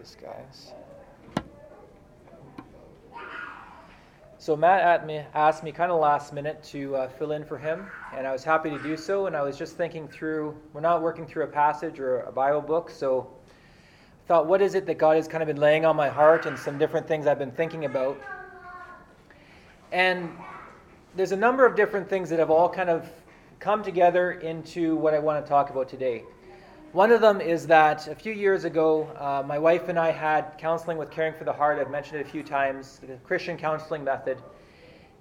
this, 0.00 0.16
guys. 0.20 0.72
So 4.38 4.56
Matt 4.56 5.06
me, 5.06 5.22
asked 5.34 5.62
me 5.62 5.70
kind 5.70 5.92
of 5.92 6.00
last 6.00 6.32
minute 6.32 6.62
to 6.64 6.96
uh, 6.96 7.08
fill 7.08 7.32
in 7.32 7.44
for 7.44 7.58
him, 7.58 7.86
and 8.16 8.26
I 8.26 8.32
was 8.32 8.42
happy 8.42 8.70
to 8.70 8.82
do 8.82 8.96
so. 8.96 9.26
And 9.26 9.36
I 9.36 9.42
was 9.42 9.58
just 9.58 9.76
thinking 9.76 10.08
through, 10.08 10.56
we're 10.72 10.80
not 10.80 11.02
working 11.02 11.26
through 11.26 11.44
a 11.44 11.48
passage 11.48 12.00
or 12.00 12.20
a 12.20 12.32
Bible 12.32 12.62
book, 12.62 12.88
so 12.88 13.28
I 14.24 14.26
thought, 14.26 14.46
what 14.46 14.62
is 14.62 14.74
it 14.74 14.86
that 14.86 14.96
God 14.96 15.16
has 15.16 15.28
kind 15.28 15.42
of 15.42 15.46
been 15.46 15.60
laying 15.60 15.84
on 15.84 15.96
my 15.96 16.08
heart 16.08 16.46
and 16.46 16.58
some 16.58 16.78
different 16.78 17.06
things 17.06 17.26
I've 17.26 17.38
been 17.38 17.52
thinking 17.52 17.84
about. 17.84 18.18
And 19.92 20.30
there's 21.14 21.32
a 21.32 21.36
number 21.36 21.66
of 21.66 21.76
different 21.76 22.08
things 22.08 22.30
that 22.30 22.38
have 22.38 22.50
all 22.50 22.70
kind 22.70 22.88
of 22.88 23.06
come 23.58 23.82
together 23.82 24.32
into 24.32 24.96
what 24.96 25.12
I 25.12 25.18
want 25.18 25.44
to 25.44 25.46
talk 25.46 25.68
about 25.68 25.90
today. 25.90 26.22
One 26.92 27.12
of 27.12 27.20
them 27.20 27.40
is 27.40 27.68
that 27.68 28.08
a 28.08 28.16
few 28.16 28.32
years 28.32 28.64
ago, 28.64 29.04
uh, 29.16 29.44
my 29.46 29.60
wife 29.60 29.88
and 29.88 29.96
I 29.96 30.10
had 30.10 30.58
counseling 30.58 30.98
with 30.98 31.08
Caring 31.08 31.34
for 31.34 31.44
the 31.44 31.52
Heart. 31.52 31.78
I've 31.78 31.88
mentioned 31.88 32.20
it 32.20 32.26
a 32.26 32.28
few 32.28 32.42
times, 32.42 32.98
the 33.06 33.14
Christian 33.18 33.56
counseling 33.56 34.02
method. 34.02 34.38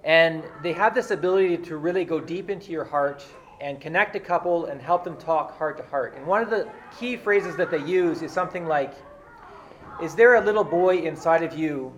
And 0.04 0.44
they 0.64 0.74
have 0.74 0.96
this 0.96 1.12
ability 1.12 1.58
to 1.58 1.78
really 1.78 2.06
go 2.06 2.20
deep 2.20 2.50
into 2.50 2.72
your 2.72 2.86
heart 2.86 3.24
and 3.62 3.80
connect 3.80 4.16
a 4.16 4.20
couple 4.20 4.66
and 4.66 4.82
help 4.82 5.04
them 5.04 5.16
talk 5.18 5.56
heart 5.60 5.78
to 5.78 5.84
heart. 5.84 6.16
And 6.18 6.26
one 6.26 6.42
of 6.42 6.50
the 6.50 6.68
key 6.98 7.16
phrases 7.16 7.56
that 7.58 7.70
they 7.70 7.86
use 7.86 8.24
is 8.24 8.32
something 8.32 8.66
like 8.66 8.96
Is 10.02 10.16
there 10.16 10.38
a 10.38 10.42
little 10.42 10.64
boy 10.64 10.98
inside 10.98 11.44
of 11.44 11.56
you 11.56 11.94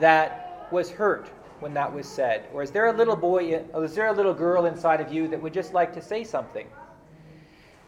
that 0.00 0.68
was 0.70 0.90
hurt 0.90 1.28
when 1.60 1.72
that 1.72 1.90
was 1.90 2.06
said? 2.06 2.44
Or 2.52 2.62
is 2.62 2.70
there 2.70 2.88
a 2.88 2.92
little 2.92 3.16
boy, 3.16 3.64
or 3.72 3.86
is 3.86 3.94
there 3.94 4.08
a 4.08 4.12
little 4.12 4.34
girl 4.34 4.66
inside 4.66 5.00
of 5.00 5.10
you 5.10 5.28
that 5.28 5.40
would 5.40 5.54
just 5.54 5.72
like 5.72 5.94
to 5.94 6.02
say 6.02 6.24
something? 6.24 6.66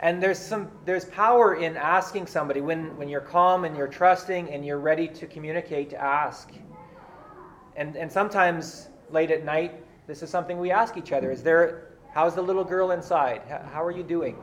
And 0.05 0.23
there's 0.23 0.39
some 0.39 0.71
there's 0.85 1.07
power 1.07 1.55
in 1.55 1.79
asking 1.79 2.27
somebody 2.27 2.61
when, 2.61 2.95
when 2.99 3.09
you're 3.09 3.23
calm 3.23 3.65
and 3.65 3.75
you're 3.75 3.89
trusting 3.89 4.51
and 4.51 4.63
you're 4.63 4.79
ready 4.79 5.09
to 5.09 5.27
communicate 5.27 5.89
to 5.91 5.97
ask. 5.97 6.53
And 7.75 7.97
and 7.97 8.13
sometimes 8.13 8.89
late 9.11 9.31
at 9.31 9.47
night, 9.47 9.83
this 10.07 10.23
is 10.23 10.29
something 10.29 10.59
we 10.59 10.71
ask 10.71 10.99
each 10.99 11.13
other. 11.13 11.33
Is 11.33 11.43
there 11.43 11.93
how's 12.13 12.35
the 12.35 12.43
little 12.43 12.65
girl 12.65 12.91
inside? 12.91 13.41
How 13.73 13.83
are 13.83 13.91
you 13.91 14.03
doing? 14.03 14.37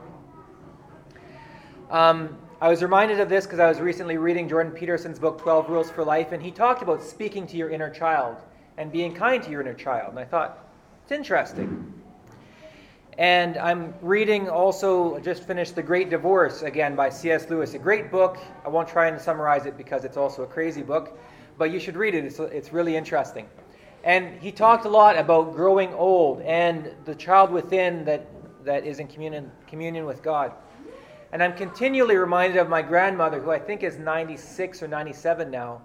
Um, 1.91 2.39
I 2.59 2.67
was 2.67 2.81
reminded 2.81 3.19
of 3.19 3.29
this 3.29 3.45
because 3.45 3.59
I 3.59 3.69
was 3.69 3.79
recently 3.79 4.17
reading 4.17 4.49
Jordan 4.49 4.71
Peterson's 4.71 5.19
book 5.19 5.39
12 5.39 5.69
Rules 5.69 5.91
for 5.91 6.03
Life, 6.03 6.31
and 6.31 6.41
he 6.41 6.49
talked 6.49 6.81
about 6.81 7.03
speaking 7.03 7.45
to 7.45 7.55
your 7.55 7.69
inner 7.69 7.91
child 7.91 8.37
and 8.77 8.91
being 8.91 9.13
kind 9.13 9.43
to 9.43 9.51
your 9.51 9.61
inner 9.61 9.75
child. 9.75 10.09
And 10.09 10.17
I 10.17 10.25
thought, 10.25 10.67
it's 11.03 11.11
interesting. 11.11 12.00
And 13.17 13.57
I'm 13.57 13.93
reading 14.01 14.49
also, 14.49 15.19
just 15.19 15.43
finished 15.43 15.75
The 15.75 15.83
Great 15.83 16.09
Divorce 16.09 16.61
again 16.61 16.95
by 16.95 17.09
C.S. 17.09 17.49
Lewis. 17.49 17.73
A 17.73 17.79
great 17.79 18.09
book. 18.09 18.37
I 18.65 18.69
won't 18.69 18.87
try 18.87 19.07
and 19.07 19.19
summarize 19.19 19.65
it 19.65 19.77
because 19.77 20.05
it's 20.05 20.17
also 20.17 20.43
a 20.43 20.47
crazy 20.47 20.81
book, 20.81 21.19
but 21.57 21.71
you 21.71 21.79
should 21.79 21.97
read 21.97 22.15
it. 22.15 22.23
It's, 22.23 22.39
it's 22.39 22.71
really 22.71 22.95
interesting. 22.95 23.49
And 24.03 24.41
he 24.41 24.51
talked 24.51 24.85
a 24.85 24.89
lot 24.89 25.17
about 25.17 25.53
growing 25.53 25.93
old 25.93 26.41
and 26.41 26.91
the 27.05 27.13
child 27.13 27.51
within 27.51 28.05
that, 28.05 28.25
that 28.63 28.85
is 28.85 28.99
in 28.99 29.07
communion, 29.07 29.51
communion 29.67 30.05
with 30.05 30.23
God. 30.23 30.53
And 31.33 31.43
I'm 31.43 31.53
continually 31.53 32.15
reminded 32.15 32.57
of 32.57 32.69
my 32.69 32.81
grandmother, 32.81 33.39
who 33.39 33.51
I 33.51 33.59
think 33.59 33.83
is 33.83 33.97
96 33.97 34.83
or 34.83 34.87
97 34.87 35.51
now. 35.51 35.81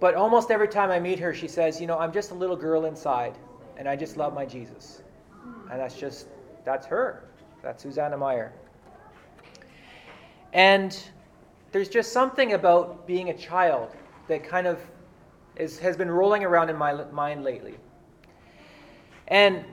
But 0.00 0.14
almost 0.14 0.50
every 0.50 0.68
time 0.68 0.90
I 0.90 0.98
meet 0.98 1.18
her, 1.18 1.32
she 1.32 1.48
says, 1.48 1.80
You 1.80 1.86
know, 1.86 1.98
I'm 1.98 2.12
just 2.12 2.30
a 2.30 2.34
little 2.34 2.56
girl 2.56 2.86
inside, 2.86 3.36
and 3.76 3.88
I 3.88 3.96
just 3.96 4.16
love 4.16 4.34
my 4.34 4.46
Jesus. 4.46 5.02
And 5.70 5.80
that's 5.80 5.96
just 5.96 6.26
that's 6.70 6.86
her. 6.86 7.24
That's 7.64 7.82
Susanna 7.82 8.16
Meyer. 8.16 8.52
And 10.52 10.96
there's 11.72 11.88
just 11.88 12.12
something 12.12 12.52
about 12.52 13.08
being 13.08 13.30
a 13.30 13.36
child 13.36 13.90
that 14.28 14.44
kind 14.44 14.68
of 14.68 14.78
is, 15.56 15.80
has 15.80 15.96
been 15.96 16.08
rolling 16.08 16.44
around 16.44 16.70
in 16.70 16.76
my 16.76 16.92
mind 17.10 17.42
lately. 17.42 17.74
And 19.26 19.64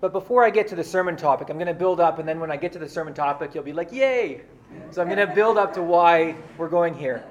but 0.00 0.12
before 0.12 0.44
I 0.44 0.50
get 0.50 0.68
to 0.68 0.76
the 0.76 0.84
sermon 0.84 1.16
topic, 1.16 1.50
I'm 1.50 1.56
going 1.56 1.66
to 1.66 1.74
build 1.74 1.98
up, 2.00 2.20
and 2.20 2.28
then 2.28 2.38
when 2.38 2.50
I 2.50 2.56
get 2.56 2.72
to 2.72 2.78
the 2.78 2.88
sermon 2.88 3.12
topic, 3.12 3.54
you'll 3.54 3.64
be 3.64 3.72
like, 3.72 3.92
"Yay!" 3.92 4.42
So 4.92 5.02
I'm 5.02 5.08
going 5.08 5.26
to 5.28 5.34
build 5.34 5.58
up 5.58 5.74
to 5.74 5.82
why 5.82 6.36
we're 6.56 6.68
going 6.68 6.94
here. 6.94 7.24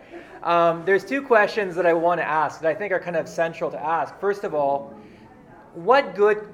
Um, 0.44 0.84
there's 0.86 1.06
two 1.06 1.22
questions 1.22 1.74
that 1.76 1.86
I 1.86 1.94
want 1.94 2.20
to 2.20 2.26
ask 2.26 2.60
that 2.62 2.70
I 2.70 2.76
think 2.76 2.92
are 2.92 3.00
kind 3.00 3.16
of 3.16 3.30
central 3.30 3.72
to 3.72 3.82
ask. 3.82 4.20
First 4.20 4.44
of 4.44 4.54
all, 4.54 4.94
what 5.74 6.16
good 6.16 6.48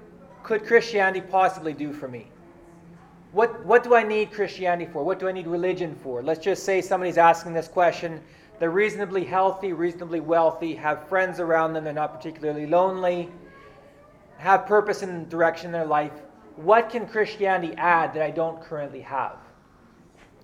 could 0.44 0.64
Christianity 0.64 1.22
possibly 1.22 1.74
do 1.74 1.92
for 1.92 2.08
me? 2.08 2.28
What, 3.36 3.66
what 3.66 3.84
do 3.84 3.94
I 3.94 4.02
need 4.02 4.32
Christianity 4.32 4.90
for? 4.90 5.04
What 5.04 5.20
do 5.20 5.28
I 5.28 5.34
need 5.34 5.46
religion 5.46 5.94
for? 5.94 6.24
Let's 6.24 6.40
just 6.40 6.64
say 6.64 6.80
somebody's 6.80 7.18
asking 7.18 7.52
this 7.52 7.68
question. 7.68 8.22
They're 8.60 8.72
reasonably 8.72 9.26
healthy, 9.26 9.74
reasonably 9.74 10.22
wealthy, 10.22 10.74
have 10.76 11.10
friends 11.10 11.42
around 11.42 11.74
them, 11.74 11.84
they're 11.84 11.92
not 11.92 12.16
particularly 12.16 12.66
lonely, 12.66 13.30
have 14.38 14.66
purpose 14.66 15.02
and 15.02 15.28
direction 15.28 15.66
in 15.66 15.74
their 15.74 15.86
life. 15.86 16.14
What 16.56 16.90
can 16.90 17.06
Christianity 17.06 17.76
add 17.76 18.14
that 18.14 18.22
I 18.22 18.32
don't 18.32 18.62
currently 18.62 19.02
have? 19.02 19.36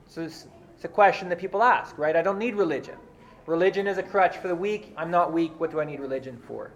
So 0.07 0.23
it's, 0.23 0.47
it's 0.75 0.83
a 0.83 0.89
question 0.89 1.29
that 1.29 1.39
people 1.39 1.63
ask, 1.63 1.97
right? 1.97 2.17
I 2.17 2.21
don't 2.21 2.39
need 2.39 2.55
religion. 2.55 2.97
Religion 3.45 3.87
is 3.87 3.99
a 3.99 4.03
crutch 4.03 4.35
for 4.35 4.49
the 4.49 4.55
weak. 4.55 4.93
I'm 4.97 5.09
not 5.09 5.31
weak. 5.31 5.57
What 5.61 5.71
do 5.71 5.79
I 5.79 5.85
need 5.85 6.01
religion 6.01 6.37
for? 6.45 6.71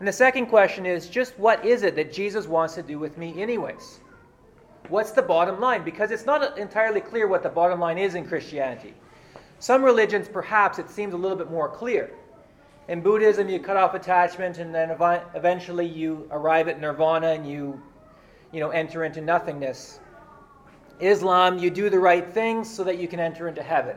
And 0.00 0.08
the 0.08 0.12
second 0.12 0.46
question 0.46 0.84
is 0.84 1.08
just 1.08 1.38
what 1.38 1.64
is 1.64 1.84
it 1.84 1.94
that 1.94 2.12
Jesus 2.12 2.48
wants 2.48 2.74
to 2.74 2.82
do 2.82 2.98
with 2.98 3.16
me, 3.16 3.40
anyways? 3.40 4.00
What's 4.88 5.12
the 5.12 5.22
bottom 5.22 5.60
line? 5.60 5.82
Because 5.82 6.10
it's 6.10 6.26
not 6.26 6.58
entirely 6.58 7.00
clear 7.00 7.26
what 7.26 7.42
the 7.42 7.48
bottom 7.48 7.80
line 7.80 7.96
is 7.96 8.14
in 8.14 8.26
Christianity. 8.26 8.94
Some 9.58 9.82
religions, 9.82 10.28
perhaps, 10.28 10.78
it 10.78 10.90
seems 10.90 11.14
a 11.14 11.16
little 11.16 11.38
bit 11.38 11.50
more 11.50 11.68
clear. 11.68 12.12
In 12.88 13.00
Buddhism, 13.00 13.48
you 13.48 13.58
cut 13.60 13.78
off 13.78 13.94
attachment, 13.94 14.58
and 14.58 14.74
then 14.74 14.90
eventually 15.34 15.86
you 15.86 16.28
arrive 16.30 16.68
at 16.68 16.80
nirvana 16.80 17.28
and 17.28 17.48
you, 17.48 17.80
you 18.52 18.60
know, 18.60 18.70
enter 18.70 19.04
into 19.04 19.22
nothingness. 19.22 20.00
Islam, 21.00 21.58
you 21.58 21.70
do 21.70 21.88
the 21.88 21.98
right 21.98 22.30
things 22.32 22.72
so 22.72 22.84
that 22.84 22.98
you 22.98 23.08
can 23.08 23.20
enter 23.20 23.48
into 23.48 23.62
heaven. 23.62 23.96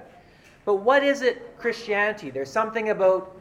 But 0.64 0.76
what 0.76 1.04
is 1.04 1.22
it, 1.22 1.58
Christianity? 1.58 2.30
There's 2.30 2.50
something 2.50 2.90
about 2.90 3.38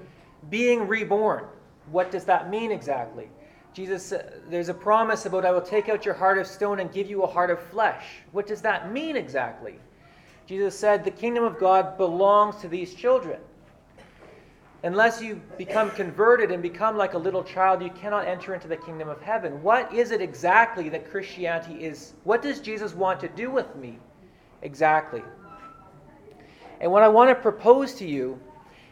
being 0.50 0.88
reborn. 0.88 1.44
What 1.92 2.10
does 2.10 2.24
that 2.24 2.50
mean 2.50 2.72
exactly? 2.72 3.28
Jesus, 3.76 4.10
uh, 4.10 4.30
there's 4.48 4.70
a 4.70 4.74
promise 4.74 5.26
about 5.26 5.44
I 5.44 5.50
will 5.50 5.60
take 5.60 5.90
out 5.90 6.06
your 6.06 6.14
heart 6.14 6.38
of 6.38 6.46
stone 6.46 6.80
and 6.80 6.90
give 6.90 7.10
you 7.10 7.24
a 7.24 7.26
heart 7.26 7.50
of 7.50 7.60
flesh. 7.60 8.06
What 8.32 8.46
does 8.46 8.62
that 8.62 8.90
mean 8.90 9.18
exactly? 9.18 9.74
Jesus 10.46 10.78
said, 10.78 11.04
The 11.04 11.10
kingdom 11.10 11.44
of 11.44 11.58
God 11.58 11.98
belongs 11.98 12.56
to 12.62 12.68
these 12.68 12.94
children. 12.94 13.38
Unless 14.82 15.20
you 15.20 15.42
become 15.58 15.90
converted 15.90 16.50
and 16.50 16.62
become 16.62 16.96
like 16.96 17.12
a 17.12 17.18
little 17.18 17.44
child, 17.44 17.82
you 17.82 17.90
cannot 17.90 18.26
enter 18.26 18.54
into 18.54 18.66
the 18.66 18.78
kingdom 18.78 19.10
of 19.10 19.20
heaven. 19.20 19.62
What 19.62 19.92
is 19.92 20.10
it 20.10 20.22
exactly 20.22 20.88
that 20.88 21.10
Christianity 21.10 21.84
is? 21.84 22.14
What 22.24 22.40
does 22.40 22.60
Jesus 22.60 22.94
want 22.94 23.20
to 23.20 23.28
do 23.28 23.50
with 23.50 23.76
me 23.76 23.98
exactly? 24.62 25.22
And 26.80 26.90
what 26.90 27.02
I 27.02 27.08
want 27.08 27.28
to 27.28 27.34
propose 27.34 27.92
to 27.96 28.06
you 28.06 28.40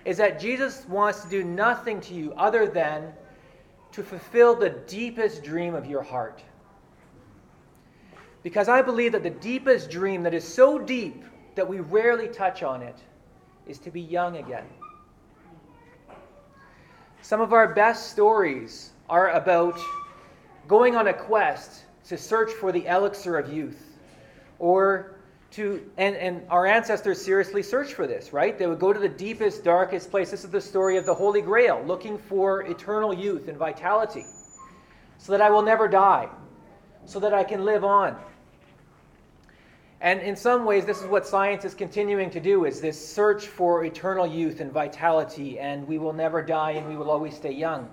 is 0.05 0.19
that 0.19 0.39
Jesus 0.39 0.84
wants 0.91 1.23
to 1.23 1.31
do 1.31 1.43
nothing 1.43 2.03
to 2.03 2.12
you 2.12 2.34
other 2.34 2.67
than 2.67 3.15
to 3.94 4.03
fulfill 4.03 4.56
the 4.56 4.71
deepest 4.71 5.44
dream 5.44 5.75
of 5.77 5.87
your 5.87 6.03
heart. 6.03 6.43
Because 8.43 8.69
I 8.69 8.82
believe 8.82 9.12
that 9.12 9.22
the 9.22 9.31
deepest 9.31 9.88
dream 9.88 10.25
that 10.25 10.34
is 10.34 10.47
so 10.47 10.81
deep 10.81 11.25
that 11.55 11.69
we 11.69 11.78
rarely 11.78 12.27
touch 12.27 12.65
on 12.65 12.82
it 12.82 12.99
is 13.69 13.78
to 13.78 13.93
be 13.93 14.00
young 14.00 14.38
again. 14.38 14.66
Some 17.22 17.41
of 17.41 17.53
our 17.53 17.72
best 17.72 18.10
stories 18.10 18.91
are 19.09 19.31
about 19.31 19.78
going 20.66 20.97
on 20.97 21.06
a 21.06 21.15
quest 21.15 21.84
to 22.09 22.19
search 22.19 22.50
for 22.50 22.72
the 22.72 22.87
elixir 22.87 23.38
of 23.38 23.53
youth 23.53 23.99
or 24.59 25.13
to, 25.54 25.88
and, 25.99 26.17
and 26.17 26.43
our 26.50 26.67
ancestors 26.67 27.25
seriously 27.25 27.62
searched 27.62 27.93
for 27.93 28.08
this, 28.08 28.32
right? 28.32 28.58
They 28.58 28.67
would 28.67 28.81
go 28.81 28.93
to 28.93 28.99
the 28.99 29.08
deepest, 29.08 29.62
darkest 29.62 30.11
place. 30.11 30.31
This 30.31 30.43
is 30.43 30.50
the 30.50 30.61
story 30.61 30.96
of 30.96 31.06
the 31.06 31.14
Holy 31.14 31.40
Grail, 31.40 31.82
looking 31.87 32.19
for 32.19 32.62
eternal 32.62 33.14
youth 33.14 33.46
and 33.46 33.56
vitality, 33.56 34.26
so 35.19 35.31
that 35.31 35.40
I 35.40 35.50
will 35.50 35.62
never 35.62 35.87
die, 35.87 36.29
so 37.05 37.20
that 37.20 37.32
I 37.32 37.44
can 37.44 37.64
live 37.64 37.84
on. 37.84 38.17
And 40.00 40.20
in 40.20 40.34
some 40.34 40.64
ways, 40.64 40.84
this 40.84 41.00
is 41.00 41.06
what 41.06 41.25
science 41.25 41.64
is 41.64 41.73
continuing 41.73 42.31
to 42.31 42.40
do: 42.40 42.64
is 42.64 42.81
this 42.81 42.99
search 43.14 43.46
for 43.46 43.84
eternal 43.84 44.26
youth 44.26 44.61
and 44.61 44.73
vitality, 44.73 45.61
and 45.61 45.87
we 45.87 45.99
will 45.99 46.12
never 46.12 46.43
die, 46.43 46.73
and 46.73 46.88
we 46.88 46.96
will 46.96 47.11
always 47.11 47.37
stay 47.37 47.52
young. 47.52 47.88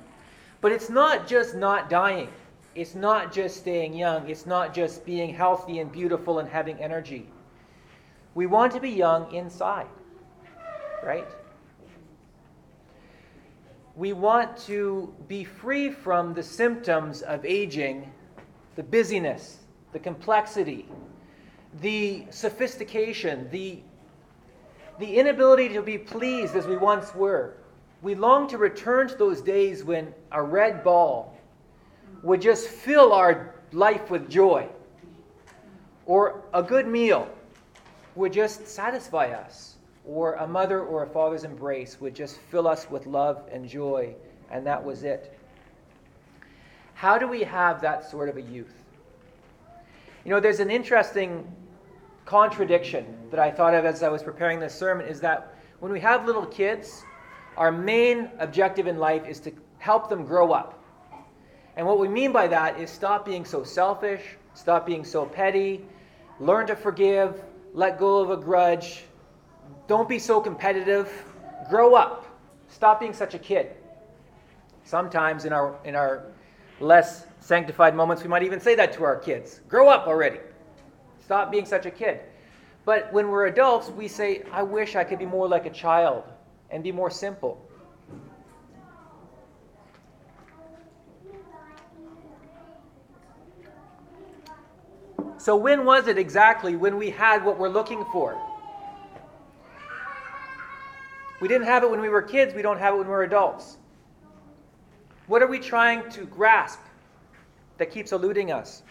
But 0.61 0.71
it's 0.71 0.89
not 0.89 1.27
just 1.27 1.55
not 1.55 1.89
dying. 1.91 2.29
It's 2.73 2.95
not 2.95 3.31
just 3.31 3.57
staying 3.57 3.93
young. 3.93 4.27
It's 4.29 4.45
not 4.45 4.73
just 4.73 5.05
being 5.05 5.33
healthy 5.33 5.79
and 5.79 5.91
beautiful 5.91 6.39
and 6.39 6.49
having 6.49 6.77
energy. 6.79 7.27
We 8.33 8.45
want 8.45 8.71
to 8.73 8.79
be 8.79 8.89
young 8.89 9.33
inside, 9.33 9.87
right? 11.03 11.27
We 13.95 14.13
want 14.13 14.57
to 14.67 15.13
be 15.27 15.43
free 15.43 15.91
from 15.91 16.33
the 16.33 16.43
symptoms 16.43 17.23
of 17.23 17.45
aging, 17.45 18.09
the 18.75 18.83
busyness, 18.83 19.57
the 19.91 19.99
complexity, 19.99 20.87
the 21.81 22.25
sophistication, 22.29 23.49
the 23.51 23.81
the 24.99 25.17
inability 25.17 25.69
to 25.69 25.81
be 25.81 25.97
pleased 25.97 26.55
as 26.55 26.67
we 26.67 26.77
once 26.77 27.15
were. 27.15 27.55
We 28.03 28.13
long 28.13 28.47
to 28.49 28.57
return 28.57 29.07
to 29.07 29.15
those 29.15 29.41
days 29.41 29.83
when 29.83 30.13
a 30.31 30.43
red 30.43 30.83
ball 30.83 31.35
would 32.21 32.39
just 32.39 32.67
fill 32.67 33.11
our 33.11 33.55
life 33.71 34.11
with 34.11 34.29
joy, 34.29 34.69
or 36.05 36.43
a 36.53 36.61
good 36.61 36.87
meal 36.87 37.27
would 38.15 38.33
just 38.33 38.67
satisfy 38.67 39.27
us, 39.27 39.75
or 40.05 40.33
a 40.33 40.47
mother 40.47 40.81
or 40.81 41.03
a 41.03 41.07
father's 41.07 41.43
embrace 41.43 41.99
would 42.01 42.15
just 42.15 42.37
fill 42.49 42.67
us 42.67 42.89
with 42.89 43.05
love 43.05 43.43
and 43.51 43.67
joy, 43.67 44.13
and 44.49 44.65
that 44.65 44.83
was 44.83 45.03
it. 45.03 45.37
How 46.93 47.17
do 47.17 47.27
we 47.27 47.41
have 47.43 47.81
that 47.81 48.09
sort 48.09 48.29
of 48.29 48.37
a 48.37 48.41
youth? 48.41 48.73
You 50.23 50.31
know, 50.31 50.39
there's 50.39 50.59
an 50.59 50.69
interesting 50.69 51.51
contradiction 52.25 53.05
that 53.31 53.39
I 53.39 53.49
thought 53.49 53.73
of 53.73 53.85
as 53.85 54.03
I 54.03 54.09
was 54.09 54.21
preparing 54.21 54.59
this 54.59 54.75
sermon 54.75 55.07
is 55.07 55.19
that 55.21 55.55
when 55.79 55.91
we 55.91 55.99
have 55.99 56.25
little 56.25 56.45
kids, 56.45 57.03
our 57.57 57.71
main 57.71 58.29
objective 58.39 58.87
in 58.87 58.97
life 58.97 59.27
is 59.27 59.39
to 59.41 59.51
help 59.79 60.09
them 60.09 60.25
grow 60.25 60.51
up. 60.51 60.83
And 61.75 61.87
what 61.87 61.99
we 61.99 62.07
mean 62.07 62.31
by 62.31 62.47
that 62.47 62.79
is 62.79 62.89
stop 62.89 63.25
being 63.25 63.45
so 63.45 63.63
selfish, 63.63 64.21
stop 64.53 64.85
being 64.85 65.03
so 65.03 65.25
petty, 65.25 65.83
learn 66.39 66.67
to 66.67 66.75
forgive, 66.75 67.41
let 67.73 67.99
go 67.99 68.19
of 68.19 68.29
a 68.29 68.37
grudge, 68.37 69.03
don't 69.87 70.09
be 70.09 70.19
so 70.19 70.41
competitive, 70.41 71.09
grow 71.69 71.95
up, 71.95 72.25
stop 72.67 72.99
being 72.99 73.13
such 73.13 73.33
a 73.33 73.39
kid. 73.39 73.71
Sometimes 74.83 75.45
in 75.45 75.53
our, 75.53 75.77
in 75.85 75.95
our 75.95 76.23
less 76.79 77.25
sanctified 77.39 77.95
moments, 77.95 78.23
we 78.23 78.29
might 78.29 78.43
even 78.43 78.59
say 78.59 78.75
that 78.75 78.93
to 78.93 79.03
our 79.03 79.17
kids 79.17 79.61
grow 79.67 79.87
up 79.87 80.07
already, 80.07 80.39
stop 81.23 81.51
being 81.51 81.65
such 81.65 81.85
a 81.85 81.91
kid. 81.91 82.19
But 82.83 83.13
when 83.13 83.29
we're 83.29 83.45
adults, 83.45 83.89
we 83.89 84.07
say, 84.07 84.43
I 84.51 84.63
wish 84.63 84.95
I 84.95 85.03
could 85.03 85.19
be 85.19 85.25
more 85.25 85.47
like 85.47 85.65
a 85.65 85.69
child 85.69 86.23
and 86.71 86.83
be 86.83 86.91
more 86.91 87.11
simple. 87.11 87.63
So, 95.41 95.55
when 95.55 95.85
was 95.85 96.07
it 96.07 96.19
exactly 96.19 96.75
when 96.75 96.97
we 96.97 97.09
had 97.09 97.43
what 97.43 97.57
we're 97.57 97.67
looking 97.67 98.05
for? 98.11 98.39
We 101.39 101.47
didn't 101.47 101.65
have 101.65 101.81
it 101.81 101.89
when 101.89 101.99
we 101.99 102.09
were 102.09 102.21
kids, 102.21 102.53
we 102.53 102.61
don't 102.61 102.77
have 102.77 102.93
it 102.93 102.97
when 102.97 103.07
we're 103.07 103.23
adults. 103.23 103.77
What 105.25 105.41
are 105.41 105.47
we 105.47 105.57
trying 105.57 106.07
to 106.11 106.25
grasp 106.25 106.79
that 107.79 107.89
keeps 107.89 108.11
eluding 108.11 108.51
us? 108.51 108.83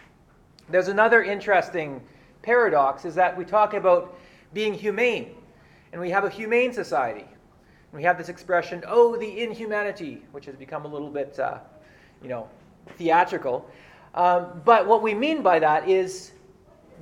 There's 0.69 0.89
another 0.89 1.23
interesting 1.23 2.01
paradox 2.41 3.05
is 3.05 3.15
that 3.15 3.37
we 3.37 3.45
talk 3.45 3.73
about 3.73 4.19
being 4.53 4.73
humane, 4.73 5.35
and 5.93 6.01
we 6.01 6.09
have 6.09 6.25
a 6.25 6.29
humane 6.29 6.73
society. 6.73 7.23
And 7.23 7.93
we 7.93 8.03
have 8.03 8.17
this 8.17 8.27
expression, 8.27 8.83
oh, 8.89 9.15
the 9.15 9.41
inhumanity, 9.41 10.21
which 10.33 10.47
has 10.47 10.57
become 10.57 10.83
a 10.83 10.89
little 10.89 11.09
bit, 11.09 11.39
uh, 11.39 11.59
you 12.21 12.27
know, 12.27 12.49
theatrical. 12.97 13.71
Um, 14.15 14.61
but 14.65 14.85
what 14.85 15.01
we 15.01 15.13
mean 15.13 15.41
by 15.41 15.57
that 15.59 15.87
is 15.87 16.33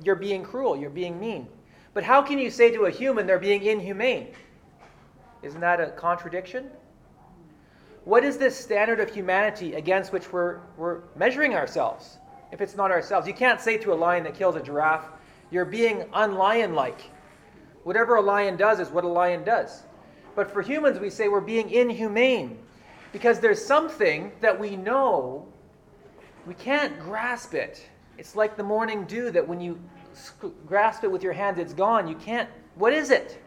you're 0.04 0.16
being 0.16 0.42
cruel, 0.42 0.76
you're 0.76 0.90
being 0.90 1.18
mean. 1.18 1.48
But 1.92 2.04
how 2.04 2.22
can 2.22 2.38
you 2.38 2.50
say 2.50 2.70
to 2.70 2.84
a 2.84 2.90
human 2.90 3.26
they're 3.26 3.38
being 3.38 3.62
inhumane? 3.64 4.28
Isn't 5.42 5.60
that 5.60 5.80
a 5.80 5.90
contradiction? 5.90 6.70
What 8.04 8.24
is 8.24 8.38
this 8.38 8.58
standard 8.58 9.00
of 9.00 9.12
humanity 9.12 9.74
against 9.74 10.12
which 10.12 10.32
we're, 10.32 10.60
we're 10.76 11.00
measuring 11.16 11.54
ourselves 11.54 12.18
if 12.52 12.60
it's 12.60 12.76
not 12.76 12.90
ourselves? 12.90 13.26
You 13.26 13.34
can't 13.34 13.60
say 13.60 13.76
to 13.78 13.92
a 13.92 13.94
lion 13.94 14.24
that 14.24 14.34
kills 14.34 14.56
a 14.56 14.62
giraffe, 14.62 15.06
you're 15.50 15.64
being 15.64 16.04
unlion 16.14 16.74
like. 16.74 17.10
Whatever 17.84 18.16
a 18.16 18.20
lion 18.20 18.56
does 18.56 18.78
is 18.78 18.88
what 18.88 19.04
a 19.04 19.08
lion 19.08 19.44
does. 19.44 19.82
But 20.34 20.50
for 20.50 20.62
humans, 20.62 20.98
we 20.98 21.10
say 21.10 21.28
we're 21.28 21.40
being 21.40 21.70
inhumane 21.70 22.58
because 23.12 23.40
there's 23.40 23.64
something 23.64 24.32
that 24.40 24.58
we 24.58 24.76
know, 24.76 25.46
we 26.46 26.54
can't 26.54 26.98
grasp 27.00 27.54
it. 27.54 27.88
It's 28.20 28.36
like 28.36 28.58
the 28.58 28.62
morning 28.62 29.04
dew 29.04 29.30
that 29.30 29.48
when 29.48 29.62
you 29.62 29.80
grasp 30.66 31.04
it 31.04 31.10
with 31.10 31.22
your 31.22 31.32
hands, 31.32 31.58
it's 31.58 31.72
gone. 31.72 32.06
You 32.06 32.16
can't. 32.16 32.50
What 32.74 32.92
is 32.92 33.10
it? 33.10 33.42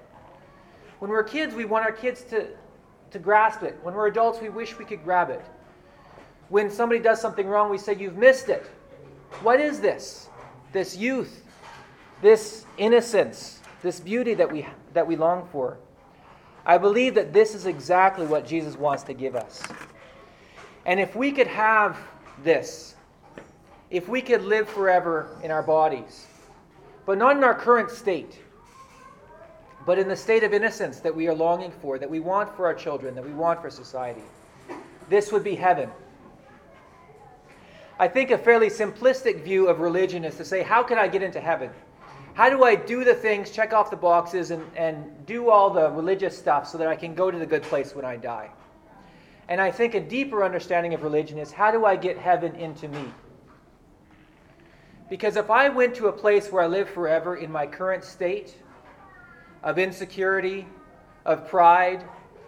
When 0.97 1.11
we're 1.11 1.23
kids, 1.23 1.53
we 1.53 1.63
want 1.63 1.85
our 1.85 1.91
kids 1.91 2.23
to, 2.31 2.47
to 3.11 3.19
grasp 3.19 3.61
it. 3.61 3.77
When 3.83 3.93
we're 3.93 4.07
adults, 4.07 4.41
we 4.41 4.49
wish 4.49 4.75
we 4.79 4.83
could 4.83 5.03
grab 5.03 5.29
it. 5.29 5.45
When 6.49 6.71
somebody 6.71 6.99
does 6.99 7.21
something 7.21 7.45
wrong, 7.45 7.69
we 7.69 7.77
say, 7.77 7.93
You've 7.93 8.17
missed 8.17 8.49
it. 8.49 8.65
What 9.43 9.59
is 9.59 9.79
this? 9.79 10.27
This 10.71 10.97
youth, 10.97 11.43
this 12.23 12.65
innocence, 12.79 13.59
this 13.83 13.99
beauty 13.99 14.33
that 14.33 14.51
we, 14.51 14.65
that 14.93 15.05
we 15.05 15.15
long 15.15 15.47
for. 15.51 15.77
I 16.65 16.79
believe 16.79 17.13
that 17.13 17.31
this 17.31 17.53
is 17.53 17.67
exactly 17.67 18.25
what 18.25 18.47
Jesus 18.47 18.75
wants 18.75 19.03
to 19.03 19.13
give 19.13 19.35
us. 19.35 19.61
And 20.87 20.99
if 20.99 21.15
we 21.15 21.31
could 21.31 21.45
have 21.45 21.95
this, 22.43 22.95
if 23.93 24.09
we 24.09 24.23
could 24.23 24.41
live 24.41 24.67
forever 24.67 25.37
in 25.43 25.51
our 25.51 25.61
bodies, 25.61 26.25
but 27.05 27.15
not 27.15 27.37
in 27.37 27.43
our 27.43 27.53
current 27.53 27.91
state, 27.91 28.39
but 29.85 29.99
in 29.99 30.07
the 30.07 30.15
state 30.15 30.43
of 30.43 30.51
innocence 30.51 30.99
that 30.99 31.15
we 31.15 31.27
are 31.27 31.35
longing 31.35 31.71
for, 31.79 31.99
that 31.99 32.09
we 32.09 32.19
want 32.19 32.53
for 32.55 32.65
our 32.65 32.73
children, 32.73 33.13
that 33.13 33.23
we 33.23 33.33
want 33.33 33.61
for 33.61 33.69
society, 33.69 34.23
this 35.09 35.31
would 35.31 35.43
be 35.43 35.53
heaven. 35.53 35.91
I 37.99 38.07
think 38.07 38.31
a 38.31 38.37
fairly 38.37 38.69
simplistic 38.69 39.43
view 39.43 39.67
of 39.67 39.79
religion 39.79 40.25
is 40.25 40.37
to 40.37 40.45
say, 40.45 40.63
how 40.63 40.81
can 40.81 40.97
I 40.97 41.07
get 41.07 41.21
into 41.21 41.39
heaven? 41.39 41.69
How 42.33 42.49
do 42.49 42.63
I 42.63 42.73
do 42.73 43.03
the 43.03 43.13
things, 43.13 43.51
check 43.51 43.73
off 43.73 43.91
the 43.91 43.95
boxes, 43.95 44.49
and, 44.49 44.65
and 44.75 45.23
do 45.27 45.51
all 45.51 45.69
the 45.69 45.91
religious 45.91 46.35
stuff 46.35 46.67
so 46.67 46.79
that 46.79 46.87
I 46.87 46.95
can 46.95 47.13
go 47.13 47.29
to 47.29 47.37
the 47.37 47.45
good 47.45 47.61
place 47.61 47.93
when 47.93 48.05
I 48.05 48.17
die? 48.17 48.49
And 49.49 49.61
I 49.61 49.69
think 49.69 49.93
a 49.93 49.99
deeper 49.99 50.43
understanding 50.43 50.95
of 50.95 51.03
religion 51.03 51.37
is 51.37 51.51
how 51.51 51.69
do 51.69 51.85
I 51.85 51.95
get 51.95 52.17
heaven 52.17 52.55
into 52.55 52.87
me? 52.87 53.05
Because 55.09 55.35
if 55.35 55.49
I 55.49 55.69
went 55.69 55.95
to 55.95 56.07
a 56.07 56.11
place 56.11 56.51
where 56.51 56.63
I 56.63 56.67
live 56.67 56.89
forever 56.89 57.35
in 57.35 57.51
my 57.51 57.67
current 57.67 58.03
state 58.03 58.55
of 59.61 59.77
insecurity, 59.77 60.67
of 61.25 61.47
pride, 61.47 62.03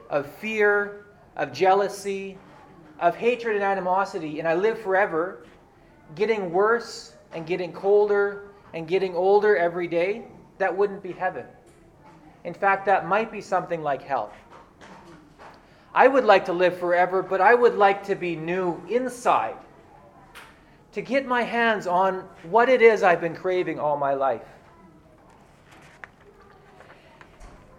of 0.09 0.25
fear, 0.25 1.05
of 1.35 1.51
jealousy, 1.51 2.37
of 2.99 3.15
hatred 3.15 3.55
and 3.55 3.63
animosity, 3.63 4.39
and 4.39 4.47
I 4.47 4.55
live 4.55 4.79
forever, 4.79 5.45
getting 6.15 6.51
worse 6.51 7.13
and 7.33 7.45
getting 7.45 7.73
colder 7.73 8.49
and 8.73 8.87
getting 8.87 9.15
older 9.15 9.55
every 9.55 9.87
day, 9.87 10.25
that 10.57 10.75
wouldn't 10.75 11.03
be 11.03 11.11
heaven. 11.11 11.45
In 12.43 12.53
fact, 12.53 12.85
that 12.85 13.07
might 13.07 13.31
be 13.31 13.41
something 13.41 13.81
like 13.81 14.01
hell. 14.01 14.31
I 15.93 16.07
would 16.07 16.25
like 16.25 16.45
to 16.45 16.53
live 16.53 16.77
forever, 16.77 17.23
but 17.23 17.41
I 17.41 17.55
would 17.55 17.75
like 17.75 18.03
to 18.05 18.15
be 18.15 18.35
new 18.35 18.81
inside, 18.89 19.55
to 20.95 21.01
get 21.01 21.25
my 21.25 21.43
hands 21.43 21.87
on 21.87 22.23
what 22.43 22.69
it 22.69 22.81
is 22.81 23.03
I've 23.03 23.19
been 23.19 23.35
craving 23.35 23.81
all 23.81 23.97
my 23.97 24.13
life. 24.13 24.47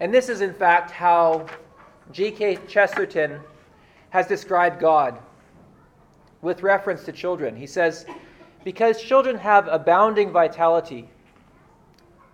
And 0.01 0.13
this 0.13 0.29
is, 0.29 0.43
in 0.43 0.53
fact, 0.53 0.91
how 0.91 1.47
G.K. 2.13 2.59
Chesterton 2.69 3.41
has 4.11 4.27
described 4.27 4.79
God 4.79 5.19
with 6.43 6.63
reference 6.63 7.05
to 7.05 7.13
children. 7.13 7.57
He 7.57 7.67
says, 7.67 8.05
because 8.65 9.01
children 9.01 9.39
have 9.39 9.67
abounding 9.69 10.31
vitality. 10.31 11.09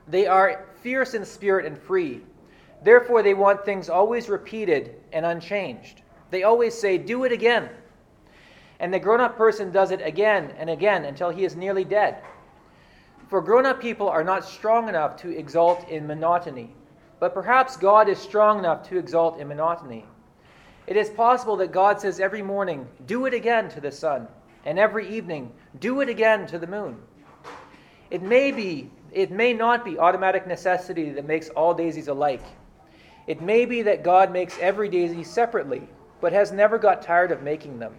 They 0.09 0.27
are 0.27 0.67
fierce 0.83 1.15
in 1.15 1.25
spirit 1.25 1.65
and 1.65 1.79
free. 1.79 2.23
Therefore, 2.83 3.23
they 3.23 3.35
want 3.35 3.65
things 3.65 3.89
always 3.89 4.29
repeated 4.29 4.97
and 5.13 5.25
unchanged. 5.27 6.03
They 6.33 6.43
always 6.43 6.77
say, 6.77 6.99
Do 6.99 7.23
it 7.23 7.31
again. 7.31 7.71
And 8.83 8.93
the 8.93 8.99
grown 8.99 9.23
up 9.23 9.39
person 9.39 9.73
does 9.73 9.93
it 9.93 10.03
again 10.05 10.53
and 10.59 10.69
again 10.69 11.07
until 11.07 11.31
he 11.31 11.45
is 11.47 11.57
nearly 11.57 11.85
dead. 11.85 12.23
For 13.29 13.41
grown 13.41 13.65
up 13.65 13.81
people 13.81 14.11
are 14.11 14.25
not 14.25 14.45
strong 14.45 14.91
enough 14.91 15.17
to 15.23 15.31
exult 15.31 15.89
in 15.89 16.07
monotony, 16.07 16.75
but 17.19 17.33
perhaps 17.33 17.79
God 17.79 18.11
is 18.11 18.19
strong 18.19 18.59
enough 18.59 18.87
to 18.91 18.99
exult 18.99 19.39
in 19.39 19.49
monotony. 19.49 20.05
It 20.87 20.99
is 20.99 21.09
possible 21.09 21.57
that 21.57 21.73
God 21.73 21.99
says 21.99 22.21
every 22.21 22.43
morning, 22.43 22.87
Do 23.07 23.25
it 23.25 23.33
again 23.33 23.71
to 23.71 23.81
the 23.81 23.91
sun 23.91 24.29
and 24.65 24.79
every 24.79 25.09
evening 25.09 25.53
do 25.81 26.01
it 26.01 26.09
again 26.09 26.47
to 26.49 26.59
the 26.59 26.67
moon. 26.67 26.97
It 28.11 28.23
may 28.23 28.53
be, 28.53 28.91
it 29.11 29.31
may 29.31 29.53
not 29.53 29.85
be 29.85 29.99
automatic 29.99 30.47
necessity 30.47 31.11
that 31.13 31.27
makes 31.27 31.49
all 31.51 31.75
daisies 31.75 32.09
alike. 32.09 32.43
It 33.27 33.41
may 33.41 33.65
be 33.65 33.83
that 33.83 34.05
God 34.05 34.33
makes 34.33 34.59
every 34.59 34.89
daisy 34.89 35.25
separately, 35.25 35.89
but 36.21 36.33
has 36.33 36.53
never 36.53 36.79
got 36.79 37.03
tired 37.03 37.33
of 37.33 37.43
making 37.43 37.79
them. 37.79 37.95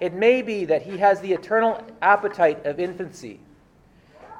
It 0.00 0.14
may 0.14 0.42
be 0.42 0.64
that 0.66 0.82
he 0.82 0.98
has 0.98 1.20
the 1.20 1.32
eternal 1.32 1.82
appetite 2.02 2.64
of 2.66 2.78
infancy. 2.78 3.40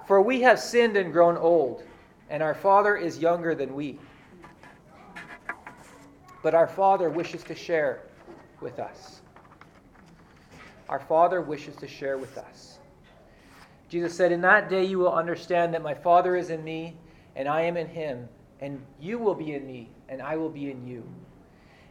For 0.07 0.21
we 0.21 0.43
have 0.43 0.59
sinned 0.59 0.97
and 0.97 1.13
grown 1.13 1.37
old, 1.37 1.83
and 2.31 2.43
our 2.43 2.55
Father 2.55 2.97
is 2.97 3.19
younger 3.19 3.55
than 3.55 3.75
we. 3.75 3.99
But 6.43 6.55
our 6.55 6.69
Father 6.69 7.11
wishes 7.11 7.43
to 7.45 7.55
share 7.55 8.03
with 8.61 8.79
us 8.79 9.21
our 10.89 11.01
Father 11.01 11.41
wishes 11.41 11.77
to 11.77 11.89
share 11.89 12.19
with 12.19 12.39
us. 12.39 12.79
Jesus 13.89 14.15
said, 14.15 14.33
In 14.33 14.41
that 14.43 14.69
day 14.69 14.85
you 14.85 14.99
will 14.99 15.13
understand 15.13 15.75
that 15.75 15.83
my 15.83 15.95
Father 15.95 16.37
is 16.37 16.51
in 16.51 16.63
me, 16.63 16.97
and 17.35 17.49
I 17.49 17.63
am 17.63 17.77
in 17.77 17.89
him, 17.89 18.29
and 18.61 18.81
you 19.01 19.19
will 19.19 19.35
be 19.35 19.55
in 19.55 19.67
me, 19.67 19.91
and 20.09 20.23
I 20.23 20.37
will 20.37 20.49
be 20.49 20.71
in 20.71 20.87
you. 20.87 21.05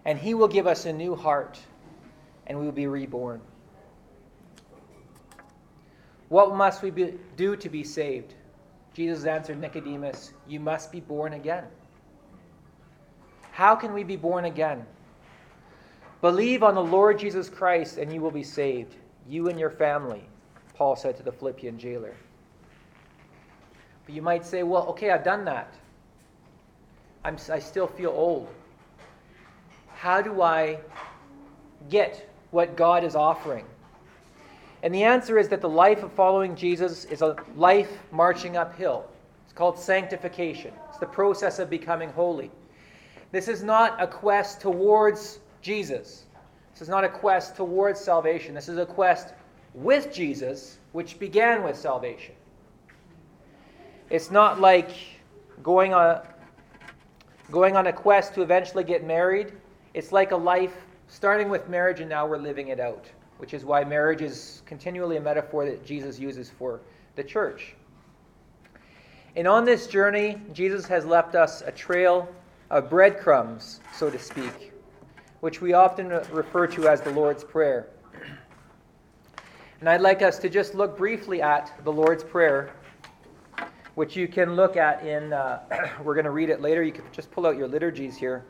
And 0.06 0.20
he 0.20 0.34
will 0.34 0.48
give 0.48 0.68
us 0.68 0.86
a 0.86 0.94
new 0.94 1.16
heart, 1.16 1.60
and 2.48 2.58
we 2.58 2.66
will 2.66 2.72
be 2.72 2.88
reborn. 2.88 3.42
What 6.36 6.54
must 6.54 6.82
we 6.82 6.92
be, 6.92 7.14
do 7.38 7.56
to 7.56 7.70
be 7.70 7.86
saved? 7.86 8.34
Jesus 8.94 9.24
answered 9.24 9.58
Nicodemus, 9.58 10.34
You 10.46 10.60
must 10.60 10.92
be 10.92 11.00
born 11.00 11.32
again. 11.32 11.64
How 13.54 13.74
can 13.74 13.94
we 13.94 14.04
be 14.04 14.18
born 14.18 14.44
again? 14.44 14.86
Believe 16.20 16.62
on 16.62 16.76
the 16.76 16.84
Lord 16.84 17.20
Jesus 17.20 17.48
Christ, 17.48 17.98
and 17.98 18.12
you 18.12 18.20
will 18.20 18.32
be 18.32 18.44
saved, 18.44 18.98
you 19.30 19.48
and 19.48 19.58
your 19.58 19.70
family, 19.70 20.26
Paul 20.74 20.98
said 20.98 21.16
to 21.16 21.24
the 21.24 21.32
Philippian 21.32 21.80
jailer. 21.80 22.14
But 24.06 24.14
you 24.14 24.22
might 24.22 24.46
say, 24.46 24.62
Well, 24.64 24.88
okay, 24.88 25.12
I've 25.12 25.24
done 25.24 25.46
that. 25.46 25.74
I'm, 27.24 27.38
I 27.50 27.60
still 27.60 27.88
feel 27.88 28.10
old. 28.10 28.50
How 29.94 30.22
do 30.22 30.42
I 30.42 30.80
get 31.90 32.30
what 32.52 32.76
God 32.76 33.06
is 33.06 33.16
offering? 33.16 33.66
And 34.86 34.94
the 34.94 35.04
answer 35.04 35.40
is 35.40 35.48
that 35.48 35.62
the 35.62 35.68
life 35.68 36.04
of 36.04 36.12
following 36.12 36.56
Jesus 36.56 37.06
is 37.06 37.24
a 37.24 37.36
life 37.56 38.04
marching 38.12 38.56
uphill. 38.56 39.08
It's 39.44 39.52
called 39.52 39.80
sanctification, 39.80 40.76
it's 40.90 41.00
the 41.00 41.08
process 41.08 41.58
of 41.58 41.72
becoming 41.72 42.12
holy. 42.12 42.52
This 43.32 43.48
is 43.48 43.64
not 43.64 44.00
a 44.00 44.06
quest 44.06 44.62
towards 44.62 45.40
Jesus. 45.64 46.26
This 46.72 46.84
is 46.84 46.88
not 46.88 47.04
a 47.04 47.10
quest 47.10 47.56
towards 47.56 48.00
salvation. 48.00 48.54
This 48.54 48.70
is 48.70 48.78
a 48.78 48.86
quest 48.86 49.34
with 49.74 50.14
Jesus, 50.14 50.78
which 50.92 51.18
began 51.18 51.64
with 51.64 51.76
salvation. 51.76 52.36
It's 54.12 54.30
not 54.30 54.62
like 54.62 54.92
going 55.64 55.96
on, 55.96 56.12
a, 56.12 56.28
going 57.50 57.76
on 57.76 57.88
a 57.88 57.94
quest 57.94 58.36
to 58.36 58.44
eventually 58.44 58.84
get 58.84 59.04
married. 59.04 59.52
It's 59.96 60.12
like 60.12 60.32
a 60.32 60.38
life 60.38 60.86
starting 61.08 61.50
with 61.50 61.68
marriage 61.70 62.02
and 62.02 62.10
now 62.10 62.28
we're 62.28 62.38
living 62.38 62.68
it 62.68 62.80
out 62.80 63.08
which 63.38 63.54
is 63.54 63.66
why 63.66 63.84
marriage 63.84 64.22
is 64.22 64.62
continually 64.66 65.18
a 65.18 65.22
metaphor 65.22 65.66
that 65.66 65.86
Jesus 65.86 66.20
uses 66.20 66.50
for 66.50 66.82
the 67.16 67.24
church. 67.24 67.76
And 69.36 69.48
on 69.48 69.66
this 69.66 69.88
journey, 69.88 70.42
Jesus 70.54 70.86
has 70.86 71.06
left 71.06 71.36
us 71.36 71.62
a 71.62 71.72
trail 71.72 72.30
of 72.70 72.90
breadcrumbs, 72.90 73.82
so 73.94 74.10
to 74.10 74.18
speak, 74.18 74.72
which 75.42 75.62
we 75.62 75.74
often 75.74 76.08
refer 76.32 76.68
to 76.68 76.88
as 76.88 77.02
the 77.02 77.12
Lord's 77.12 77.44
Prayer. 77.44 77.90
And 79.82 79.90
I'd 79.90 80.02
like 80.02 80.22
us 80.22 80.40
to 80.40 80.50
just 80.50 80.74
look 80.74 80.98
briefly 80.98 81.42
at 81.42 81.72
the 81.84 81.92
Lord's 81.92 82.24
Prayer, 82.24 82.72
which 83.96 84.16
you 84.16 84.28
can 84.28 84.56
look 84.56 84.78
at 84.78 85.06
in, 85.06 85.34
uh, 85.34 85.60
we're 86.04 86.16
going 86.16 86.26
to 86.26 86.32
read 86.32 86.50
it 86.50 86.62
later. 86.62 86.82
You 86.82 86.94
can 86.94 87.04
just 87.12 87.30
pull 87.32 87.46
out 87.46 87.58
your 87.58 87.68
liturgies 87.68 88.16
here. 88.16 88.46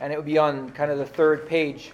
And 0.00 0.12
it 0.12 0.16
would 0.16 0.26
be 0.26 0.38
on 0.38 0.70
kind 0.70 0.90
of 0.90 0.98
the 0.98 1.06
third 1.06 1.46
page. 1.48 1.92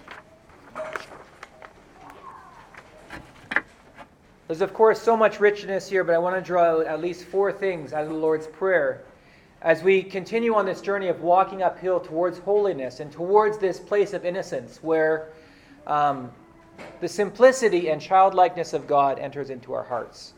There's, 4.49 4.61
of 4.61 4.73
course, 4.73 4.99
so 4.99 5.15
much 5.15 5.39
richness 5.39 5.87
here, 5.87 6.03
but 6.03 6.15
I 6.15 6.17
want 6.17 6.35
to 6.35 6.41
draw 6.41 6.81
at 6.81 6.99
least 7.01 7.25
four 7.25 7.51
things 7.51 7.93
out 7.93 8.01
of 8.01 8.09
the 8.09 8.15
Lord's 8.15 8.47
Prayer 8.47 9.03
as 9.61 9.83
we 9.83 10.01
continue 10.01 10.55
on 10.55 10.65
this 10.65 10.81
journey 10.81 11.07
of 11.07 11.21
walking 11.21 11.61
uphill 11.61 11.99
towards 11.99 12.39
holiness 12.39 12.99
and 12.99 13.11
towards 13.11 13.59
this 13.59 13.79
place 13.79 14.11
of 14.13 14.25
innocence 14.25 14.79
where 14.81 15.33
um, 15.85 16.31
the 16.99 17.07
simplicity 17.07 17.89
and 17.89 18.01
childlikeness 18.01 18.73
of 18.73 18.87
God 18.87 19.19
enters 19.19 19.51
into 19.51 19.71
our 19.71 19.83
hearts. 19.83 20.33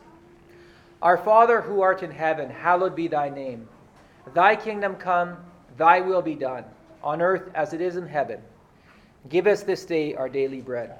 Our 1.00 1.16
Father 1.16 1.62
who 1.62 1.80
art 1.80 2.02
in 2.02 2.10
heaven, 2.10 2.50
hallowed 2.50 2.94
be 2.94 3.08
thy 3.08 3.30
name. 3.30 3.66
Thy 4.34 4.56
kingdom 4.56 4.96
come, 4.96 5.38
thy 5.78 6.02
will 6.02 6.20
be 6.20 6.34
done, 6.34 6.66
on 7.02 7.22
earth 7.22 7.50
as 7.54 7.72
it 7.72 7.80
is 7.80 7.96
in 7.96 8.06
heaven. 8.06 8.42
Give 9.30 9.46
us 9.46 9.62
this 9.62 9.86
day 9.86 10.14
our 10.14 10.28
daily 10.28 10.60
bread. 10.60 10.98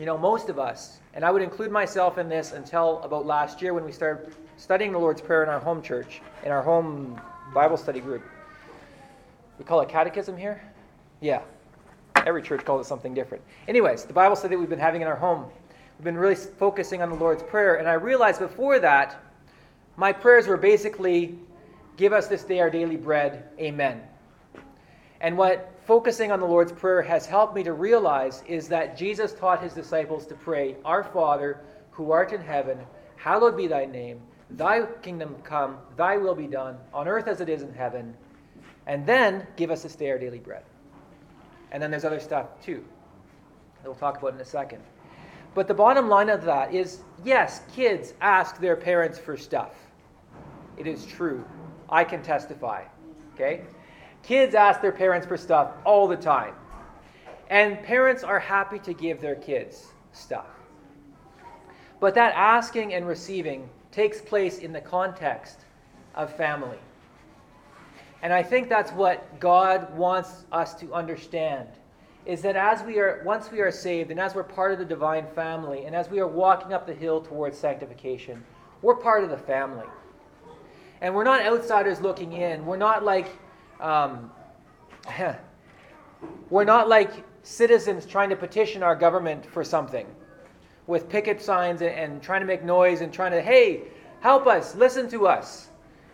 You 0.00 0.06
know, 0.06 0.18
most 0.18 0.48
of 0.48 0.58
us, 0.58 0.99
and 1.14 1.24
I 1.24 1.30
would 1.30 1.42
include 1.42 1.70
myself 1.70 2.18
in 2.18 2.28
this 2.28 2.52
until 2.52 3.00
about 3.02 3.26
last 3.26 3.60
year 3.60 3.74
when 3.74 3.84
we 3.84 3.92
started 3.92 4.34
studying 4.56 4.92
the 4.92 4.98
Lord's 4.98 5.20
Prayer 5.20 5.42
in 5.42 5.48
our 5.48 5.58
home 5.58 5.82
church, 5.82 6.20
in 6.44 6.52
our 6.52 6.62
home 6.62 7.20
Bible 7.52 7.76
study 7.76 8.00
group. 8.00 8.22
We 9.58 9.64
call 9.64 9.80
it 9.80 9.88
catechism 9.88 10.36
here? 10.36 10.62
Yeah. 11.20 11.42
Every 12.26 12.42
church 12.42 12.64
calls 12.64 12.86
it 12.86 12.88
something 12.88 13.14
different. 13.14 13.42
Anyways, 13.66 14.04
the 14.04 14.12
Bible 14.12 14.36
study 14.36 14.54
that 14.54 14.60
we've 14.60 14.70
been 14.70 14.78
having 14.78 15.02
in 15.02 15.08
our 15.08 15.16
home, 15.16 15.46
we've 15.98 16.04
been 16.04 16.16
really 16.16 16.34
focusing 16.34 17.02
on 17.02 17.10
the 17.10 17.16
Lord's 17.16 17.42
Prayer. 17.42 17.76
And 17.76 17.88
I 17.88 17.94
realized 17.94 18.40
before 18.40 18.78
that, 18.78 19.20
my 19.96 20.12
prayers 20.12 20.46
were 20.46 20.56
basically, 20.56 21.38
give 21.96 22.12
us 22.12 22.26
this 22.28 22.44
day 22.44 22.60
our 22.60 22.70
daily 22.70 22.96
bread, 22.96 23.48
amen. 23.58 24.00
And 25.20 25.36
what 25.36 25.72
focusing 25.86 26.32
on 26.32 26.40
the 26.40 26.46
Lord's 26.46 26.72
Prayer 26.72 27.02
has 27.02 27.26
helped 27.26 27.54
me 27.54 27.62
to 27.64 27.72
realize 27.72 28.42
is 28.46 28.68
that 28.68 28.96
Jesus 28.96 29.34
taught 29.34 29.62
his 29.62 29.74
disciples 29.74 30.26
to 30.26 30.34
pray, 30.34 30.76
Our 30.84 31.04
Father, 31.04 31.60
who 31.90 32.10
art 32.10 32.32
in 32.32 32.40
heaven, 32.40 32.78
hallowed 33.16 33.56
be 33.56 33.66
thy 33.66 33.84
name, 33.84 34.20
thy 34.50 34.86
kingdom 35.02 35.36
come, 35.44 35.78
thy 35.96 36.16
will 36.16 36.34
be 36.34 36.46
done, 36.46 36.78
on 36.94 37.06
earth 37.06 37.28
as 37.28 37.40
it 37.40 37.48
is 37.48 37.62
in 37.62 37.72
heaven. 37.74 38.16
And 38.86 39.04
then 39.06 39.46
give 39.56 39.70
us 39.70 39.82
this 39.82 39.94
day 39.94 40.10
our 40.10 40.18
daily 40.18 40.38
bread. 40.38 40.62
And 41.70 41.82
then 41.82 41.90
there's 41.90 42.04
other 42.04 42.20
stuff 42.20 42.46
too 42.62 42.84
that 43.82 43.88
we'll 43.88 43.94
talk 43.94 44.18
about 44.18 44.34
in 44.34 44.40
a 44.40 44.44
second. 44.44 44.82
But 45.54 45.68
the 45.68 45.74
bottom 45.74 46.08
line 46.08 46.28
of 46.28 46.44
that 46.44 46.72
is 46.72 47.00
yes, 47.24 47.62
kids 47.74 48.14
ask 48.20 48.58
their 48.58 48.76
parents 48.76 49.18
for 49.18 49.36
stuff. 49.36 49.74
It 50.76 50.86
is 50.86 51.04
true. 51.04 51.44
I 51.88 52.04
can 52.04 52.22
testify. 52.22 52.84
Okay? 53.34 53.62
Kids 54.22 54.54
ask 54.54 54.80
their 54.80 54.92
parents 54.92 55.26
for 55.26 55.36
stuff 55.36 55.72
all 55.84 56.06
the 56.06 56.16
time. 56.16 56.54
And 57.48 57.82
parents 57.82 58.22
are 58.22 58.38
happy 58.38 58.78
to 58.80 58.94
give 58.94 59.20
their 59.20 59.34
kids 59.34 59.88
stuff. 60.12 60.46
But 61.98 62.14
that 62.14 62.34
asking 62.34 62.94
and 62.94 63.06
receiving 63.06 63.68
takes 63.92 64.20
place 64.20 64.58
in 64.58 64.72
the 64.72 64.80
context 64.80 65.60
of 66.14 66.34
family. 66.34 66.78
And 68.22 68.32
I 68.32 68.42
think 68.42 68.68
that's 68.68 68.92
what 68.92 69.40
God 69.40 69.96
wants 69.96 70.44
us 70.52 70.74
to 70.74 70.92
understand 70.94 71.68
is 72.26 72.42
that 72.42 72.54
as 72.54 72.82
we 72.82 72.98
are 72.98 73.22
once 73.24 73.50
we 73.50 73.60
are 73.60 73.70
saved 73.70 74.10
and 74.10 74.20
as 74.20 74.34
we're 74.34 74.44
part 74.44 74.72
of 74.72 74.78
the 74.78 74.84
divine 74.84 75.26
family 75.34 75.86
and 75.86 75.96
as 75.96 76.10
we 76.10 76.20
are 76.20 76.28
walking 76.28 76.72
up 76.72 76.86
the 76.86 76.94
hill 76.94 77.20
towards 77.20 77.56
sanctification, 77.56 78.44
we're 78.82 78.94
part 78.94 79.24
of 79.24 79.30
the 79.30 79.38
family. 79.38 79.86
And 81.00 81.14
we're 81.14 81.24
not 81.24 81.40
outsiders 81.42 82.00
looking 82.00 82.34
in. 82.34 82.66
We're 82.66 82.76
not 82.76 83.04
like 83.04 83.38
um, 83.80 84.30
we're 86.50 86.64
not 86.64 86.88
like 86.88 87.24
citizens 87.42 88.06
trying 88.06 88.30
to 88.30 88.36
petition 88.36 88.82
our 88.82 88.94
government 88.94 89.44
for 89.46 89.64
something 89.64 90.06
with 90.86 91.08
picket 91.08 91.40
signs 91.40 91.82
and, 91.82 91.90
and 91.90 92.22
trying 92.22 92.40
to 92.40 92.46
make 92.46 92.62
noise 92.62 93.00
and 93.00 93.12
trying 93.12 93.32
to, 93.32 93.40
hey, 93.40 93.82
help 94.20 94.46
us, 94.46 94.74
listen 94.74 95.08
to 95.08 95.26
us, 95.26 95.68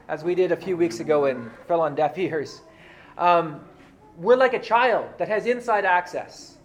as 0.09 0.23
we 0.23 0.35
did 0.35 0.53
a 0.53 0.57
few 0.57 0.77
weeks 0.77 1.01
ago 1.01 1.25
and 1.25 1.51
fell 1.67 1.81
on 1.81 1.95
deaf 1.95 2.17
ears. 2.19 2.61
Um, 3.19 3.61
we're 4.19 4.37
like 4.37 4.55
a 4.55 4.61
child 4.61 5.09
that 5.19 5.29
has 5.29 5.47
inside 5.47 5.85
access. 5.85 6.57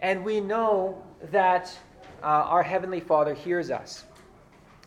And 0.00 0.24
we 0.24 0.40
know 0.40 1.02
that 1.30 1.76
uh, 2.22 2.26
our 2.26 2.62
Heavenly 2.62 3.00
Father 3.00 3.34
hears 3.34 3.70
us. 3.70 4.04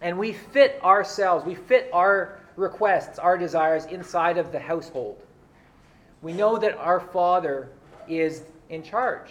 And 0.02 0.18
we 0.18 0.34
fit 0.34 0.80
ourselves, 0.84 1.46
we 1.46 1.56
fit 1.56 1.90
our 1.94 2.40
requests, 2.56 3.20
our 3.20 3.38
desires 3.38 3.86
inside 3.86 4.38
of 4.38 4.52
the 4.52 4.60
household. 4.60 5.22
We 6.22 6.34
know 6.34 6.58
that 6.58 6.78
our 6.78 7.00
Father 7.00 7.70
is 8.08 8.44
in 8.70 8.84
charge. 8.84 9.30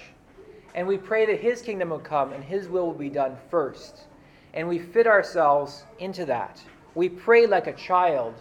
And 0.74 0.86
we 0.86 0.96
pray 0.96 1.26
that 1.26 1.40
His 1.40 1.62
kingdom 1.62 1.90
will 1.90 1.98
come 1.98 2.32
and 2.32 2.42
His 2.42 2.68
will 2.68 2.86
will 2.86 2.94
be 2.94 3.10
done 3.10 3.36
first. 3.50 4.04
And 4.54 4.68
we 4.68 4.78
fit 4.78 5.06
ourselves 5.06 5.84
into 5.98 6.24
that. 6.26 6.62
We 6.94 7.08
pray 7.08 7.46
like 7.46 7.66
a 7.66 7.72
child 7.72 8.34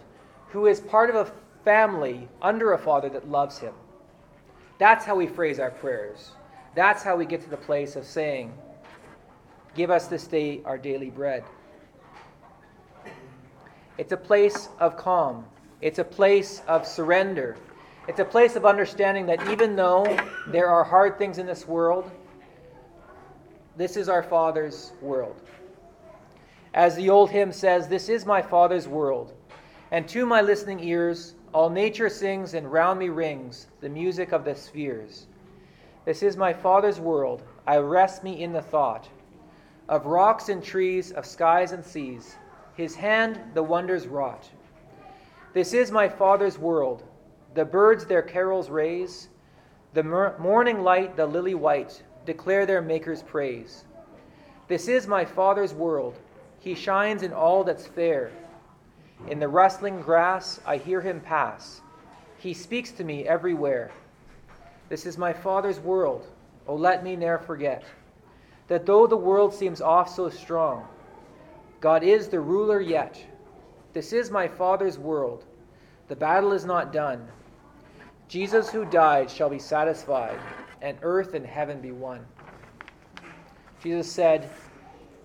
who 0.49 0.67
is 0.67 0.79
part 0.81 1.09
of 1.09 1.15
a 1.15 1.31
family 1.63 2.27
under 2.41 2.73
a 2.73 2.77
Father 2.77 3.09
that 3.09 3.29
loves 3.29 3.59
Him. 3.59 3.73
That's 4.77 5.05
how 5.05 5.15
we 5.15 5.27
phrase 5.27 5.59
our 5.59 5.71
prayers. 5.71 6.31
That's 6.75 7.03
how 7.03 7.15
we 7.15 7.25
get 7.25 7.41
to 7.43 7.49
the 7.49 7.57
place 7.57 7.95
of 7.95 8.05
saying, 8.05 8.53
Give 9.73 9.89
us 9.89 10.07
this 10.07 10.27
day 10.27 10.61
our 10.65 10.77
daily 10.77 11.09
bread. 11.09 11.43
It's 14.01 14.13
a 14.13 14.17
place 14.17 14.67
of 14.79 14.97
calm. 14.97 15.45
It's 15.79 15.99
a 15.99 16.03
place 16.03 16.63
of 16.67 16.87
surrender. 16.87 17.55
It's 18.07 18.19
a 18.19 18.25
place 18.25 18.55
of 18.55 18.65
understanding 18.65 19.27
that 19.27 19.47
even 19.47 19.75
though 19.75 20.17
there 20.47 20.69
are 20.69 20.83
hard 20.83 21.19
things 21.19 21.37
in 21.37 21.45
this 21.45 21.67
world, 21.67 22.09
this 23.77 23.97
is 23.97 24.09
our 24.09 24.23
Father's 24.23 24.93
world. 25.01 25.39
As 26.73 26.95
the 26.95 27.11
old 27.11 27.29
hymn 27.29 27.51
says, 27.51 27.87
This 27.87 28.09
is 28.09 28.25
my 28.25 28.41
Father's 28.41 28.87
world, 28.87 29.33
and 29.91 30.07
to 30.07 30.25
my 30.25 30.41
listening 30.41 30.79
ears 30.79 31.35
all 31.53 31.69
nature 31.69 32.09
sings 32.09 32.55
and 32.55 32.71
round 32.71 32.97
me 32.97 33.09
rings 33.09 33.67
the 33.81 33.89
music 33.89 34.31
of 34.31 34.43
the 34.43 34.55
spheres. 34.55 35.27
This 36.05 36.23
is 36.23 36.35
my 36.35 36.53
Father's 36.53 36.99
world. 36.99 37.43
I 37.67 37.77
rest 37.77 38.23
me 38.23 38.41
in 38.41 38.51
the 38.51 38.63
thought 38.63 39.07
of 39.87 40.07
rocks 40.07 40.49
and 40.49 40.63
trees, 40.63 41.11
of 41.11 41.23
skies 41.23 41.71
and 41.71 41.85
seas, 41.85 42.35
his 42.81 42.95
hand 42.95 43.39
the 43.53 43.61
wonders 43.61 44.07
wrought. 44.07 44.49
This 45.53 45.73
is 45.73 45.91
my 45.91 46.09
Father's 46.09 46.57
world. 46.57 47.03
The 47.53 47.63
birds 47.63 48.05
their 48.05 48.23
carols 48.23 48.69
raise, 48.69 49.29
the 49.93 50.03
morning 50.03 50.81
light, 50.81 51.15
the 51.15 51.27
lily 51.27 51.53
white, 51.53 52.01
declare 52.25 52.65
their 52.65 52.81
Maker's 52.81 53.21
praise. 53.21 53.83
This 54.67 54.87
is 54.87 55.05
my 55.05 55.25
Father's 55.25 55.73
world. 55.73 56.17
He 56.59 56.73
shines 56.73 57.23
in 57.23 57.33
all 57.33 57.63
that's 57.63 57.85
fair. 57.85 58.31
In 59.27 59.39
the 59.39 59.47
rustling 59.47 60.01
grass, 60.01 60.59
I 60.65 60.77
hear 60.77 61.01
him 61.01 61.19
pass. 61.19 61.81
He 62.37 62.53
speaks 62.53 62.91
to 62.93 63.03
me 63.03 63.27
everywhere. 63.27 63.91
This 64.89 65.05
is 65.05 65.17
my 65.17 65.33
Father's 65.33 65.79
world. 65.79 66.25
Oh, 66.67 66.75
let 66.75 67.03
me 67.03 67.15
ne'er 67.15 67.37
forget 67.37 67.83
that 68.69 68.85
though 68.85 69.05
the 69.05 69.17
world 69.17 69.53
seems 69.53 69.81
off 69.81 70.09
so 70.09 70.29
strong, 70.29 70.87
God 71.81 72.03
is 72.03 72.27
the 72.27 72.39
ruler 72.39 72.79
yet. 72.79 73.19
This 73.91 74.13
is 74.13 74.29
my 74.29 74.47
Father's 74.47 74.99
world. 74.99 75.43
The 76.07 76.15
battle 76.15 76.53
is 76.53 76.63
not 76.63 76.93
done. 76.93 77.27
Jesus 78.27 78.69
who 78.69 78.85
died 78.85 79.29
shall 79.29 79.49
be 79.49 79.59
satisfied, 79.59 80.39
and 80.81 80.97
earth 81.01 81.33
and 81.33 81.45
heaven 81.45 81.81
be 81.81 81.91
one. 81.91 82.23
Jesus 83.81 84.09
said, 84.09 84.47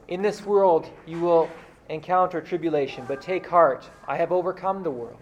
In 0.08 0.22
this 0.22 0.44
world 0.44 0.88
you 1.06 1.20
will 1.20 1.50
encounter 1.90 2.40
tribulation, 2.40 3.04
but 3.06 3.20
take 3.20 3.46
heart, 3.46 3.88
I 4.08 4.16
have 4.16 4.32
overcome 4.32 4.82
the 4.82 4.90
world. 4.90 5.18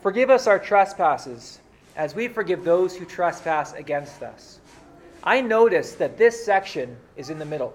Forgive 0.00 0.30
us 0.30 0.46
our 0.46 0.58
trespasses, 0.58 1.60
as 1.96 2.14
we 2.14 2.28
forgive 2.28 2.64
those 2.64 2.96
who 2.96 3.04
trespass 3.04 3.74
against 3.74 4.22
us. 4.22 4.60
I 5.24 5.40
notice 5.40 5.94
that 5.94 6.18
this 6.18 6.44
section 6.44 6.96
is 7.16 7.30
in 7.30 7.38
the 7.38 7.46
middle. 7.46 7.74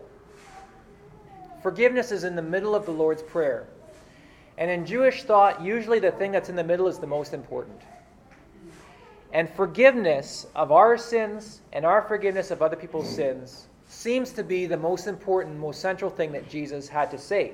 Forgiveness 1.63 2.11
is 2.11 2.23
in 2.23 2.35
the 2.35 2.41
middle 2.43 2.75
of 2.75 2.85
the 2.85 2.91
Lord's 2.91 3.23
Prayer. 3.23 3.67
And 4.59 4.69
in 4.69 4.85
Jewish 4.85 5.23
thought, 5.23 5.61
usually 5.61 5.99
the 5.99 6.11
thing 6.11 6.31
that's 6.31 6.49
in 6.49 6.55
the 6.55 6.63
middle 6.63 6.87
is 6.87 6.99
the 6.99 7.07
most 7.07 7.33
important. 7.33 7.81
And 9.33 9.49
forgiveness 9.49 10.45
of 10.55 10.71
our 10.71 10.97
sins 10.97 11.61
and 11.73 11.85
our 11.85 12.03
forgiveness 12.03 12.51
of 12.51 12.61
other 12.61 12.75
people's 12.75 13.09
sins 13.09 13.67
seems 13.87 14.31
to 14.33 14.43
be 14.43 14.67
the 14.67 14.77
most 14.77 15.07
important, 15.07 15.57
most 15.57 15.81
central 15.81 16.11
thing 16.11 16.31
that 16.33 16.49
Jesus 16.49 16.87
had 16.87 17.09
to 17.11 17.17
say. 17.17 17.53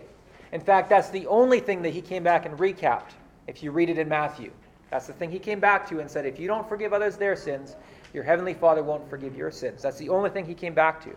In 0.51 0.59
fact, 0.59 0.89
that's 0.89 1.09
the 1.09 1.25
only 1.27 1.59
thing 1.59 1.81
that 1.83 1.93
he 1.93 2.01
came 2.01 2.23
back 2.23 2.45
and 2.45 2.57
recapped 2.59 3.13
if 3.47 3.63
you 3.63 3.71
read 3.71 3.89
it 3.89 3.97
in 3.97 4.09
Matthew. 4.09 4.51
That's 4.91 5.07
the 5.07 5.13
thing 5.13 5.31
he 5.31 5.39
came 5.39 5.59
back 5.59 5.87
to 5.89 5.99
and 5.99 6.09
said, 6.09 6.25
if 6.25 6.39
you 6.39 6.47
don't 6.47 6.67
forgive 6.67 6.93
others 6.93 7.17
their 7.17 7.35
sins, 7.35 7.75
your 8.15 8.23
heavenly 8.23 8.53
Father 8.53 8.81
won't 8.81 9.07
forgive 9.09 9.35
your 9.35 9.51
sins. 9.51 9.81
That's 9.81 9.97
the 9.97 10.07
only 10.07 10.29
thing 10.29 10.45
he 10.45 10.53
came 10.53 10.73
back 10.73 11.03
to. 11.03 11.13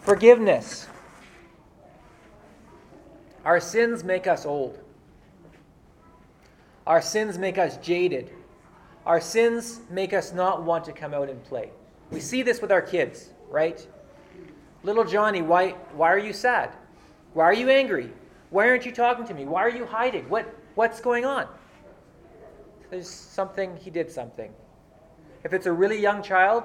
Forgiveness. 0.00 0.88
Our 3.44 3.60
sins 3.60 4.02
make 4.02 4.26
us 4.26 4.46
old. 4.46 4.78
Our 6.86 7.02
sins 7.02 7.36
make 7.36 7.58
us 7.58 7.76
jaded. 7.76 8.32
Our 9.04 9.20
sins 9.20 9.80
make 9.90 10.14
us 10.14 10.32
not 10.32 10.62
want 10.62 10.86
to 10.86 10.92
come 10.92 11.12
out 11.12 11.28
and 11.28 11.44
play. 11.44 11.70
We 12.10 12.20
see 12.20 12.42
this 12.42 12.62
with 12.62 12.72
our 12.72 12.82
kids, 12.82 13.28
right? 13.50 13.86
Little 14.82 15.04
Johnny, 15.04 15.42
why, 15.42 15.72
why 15.92 16.10
are 16.10 16.18
you 16.18 16.32
sad? 16.32 16.74
Why 17.34 17.44
are 17.44 17.54
you 17.54 17.68
angry? 17.68 18.10
Why 18.48 18.66
aren't 18.68 18.86
you 18.86 18.92
talking 18.92 19.26
to 19.26 19.34
me? 19.34 19.44
Why 19.44 19.60
are 19.60 19.70
you 19.70 19.84
hiding? 19.84 20.26
What, 20.30 20.46
what's 20.74 21.02
going 21.02 21.26
on? 21.26 21.46
There's 22.90 23.10
something, 23.10 23.76
he 23.76 23.90
did 23.90 24.10
something. 24.10 24.50
If 25.44 25.52
it's 25.52 25.66
a 25.66 25.72
really 25.72 26.00
young 26.00 26.22
child, 26.22 26.64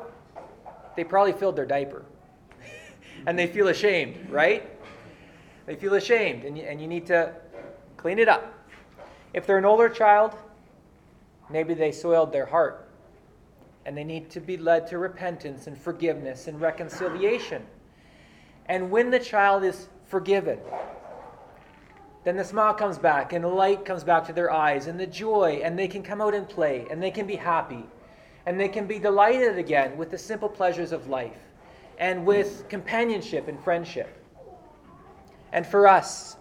they 0.95 1.03
probably 1.03 1.33
filled 1.33 1.55
their 1.55 1.65
diaper. 1.65 2.05
and 3.27 3.37
they 3.37 3.47
feel 3.47 3.67
ashamed, 3.67 4.29
right? 4.29 4.69
They 5.65 5.75
feel 5.75 5.93
ashamed, 5.93 6.43
and 6.43 6.57
you, 6.57 6.63
and 6.63 6.81
you 6.81 6.87
need 6.87 7.05
to 7.07 7.33
clean 7.97 8.19
it 8.19 8.27
up. 8.27 8.53
If 9.33 9.47
they're 9.47 9.57
an 9.57 9.65
older 9.65 9.89
child, 9.89 10.35
maybe 11.49 11.73
they 11.73 11.91
soiled 11.91 12.31
their 12.31 12.45
heart, 12.45 12.87
and 13.85 13.97
they 13.97 14.03
need 14.03 14.29
to 14.31 14.39
be 14.39 14.57
led 14.57 14.87
to 14.87 14.97
repentance 14.97 15.67
and 15.67 15.77
forgiveness 15.77 16.47
and 16.47 16.59
reconciliation. 16.59 17.63
And 18.67 18.91
when 18.91 19.09
the 19.09 19.19
child 19.19 19.63
is 19.63 19.87
forgiven, 20.05 20.59
then 22.23 22.37
the 22.37 22.43
smile 22.43 22.73
comes 22.73 22.97
back, 22.97 23.33
and 23.33 23.43
the 23.43 23.49
light 23.49 23.85
comes 23.85 24.03
back 24.03 24.25
to 24.27 24.33
their 24.33 24.51
eyes, 24.51 24.87
and 24.87 24.99
the 24.99 25.07
joy, 25.07 25.61
and 25.63 25.77
they 25.77 25.87
can 25.87 26.03
come 26.03 26.21
out 26.21 26.33
and 26.33 26.47
play, 26.47 26.87
and 26.89 27.01
they 27.01 27.11
can 27.11 27.25
be 27.25 27.35
happy, 27.35 27.85
and 28.45 28.59
they 28.59 28.67
can 28.67 28.87
be 28.87 28.99
delighted 28.99 29.57
again 29.57 29.97
with 29.97 30.11
the 30.11 30.17
simple 30.17 30.49
pleasures 30.49 30.91
of 30.91 31.07
life, 31.07 31.37
and 31.97 32.25
with 32.25 32.67
companionship 32.69 33.47
and 33.47 33.59
friendship. 33.63 34.09
And 35.51 35.65
for 35.65 35.87
us, 35.87 36.35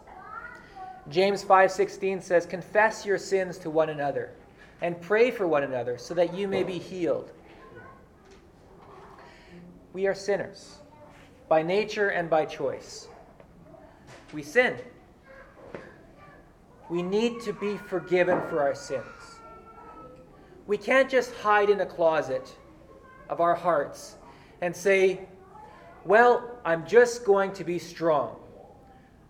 James 1.09 1.43
5:16 1.43 2.21
says, 2.21 2.47
"Confess 2.47 3.05
your 3.05 3.19
sins 3.19 3.59
to 3.59 3.71
one 3.71 3.91
another 3.91 4.33
and 4.81 5.01
pray 5.01 5.31
for 5.31 5.47
one 5.47 5.63
another 5.63 5.99
so 5.99 6.15
that 6.15 6.35
you 6.35 6.49
may 6.49 6.63
be 6.63 6.79
healed." 6.79 7.31
We 9.93 10.07
are 10.07 10.15
sinners 10.15 10.79
by 11.49 11.63
nature 11.63 12.09
and 12.09 12.31
by 12.31 12.47
choice. 12.47 13.09
We 14.33 14.43
sin. 14.43 14.79
We 16.89 17.03
need 17.03 17.43
to 17.43 17.53
be 17.53 17.77
forgiven 17.77 18.41
for 18.49 18.61
our 18.63 18.75
sins. 18.75 19.05
We 20.73 20.79
can't 20.79 21.11
just 21.11 21.35
hide 21.35 21.69
in 21.69 21.83
a 21.83 21.85
closet 21.85 22.51
of 23.29 23.43
our 23.43 23.55
hearts 23.55 24.17
and 24.63 24.75
say, 24.75 25.21
Well, 26.07 26.51
I'm 26.65 26.87
just 26.87 27.27
going 27.27 27.53
to 27.53 27.63
be 27.63 27.79
strong. 27.79 28.37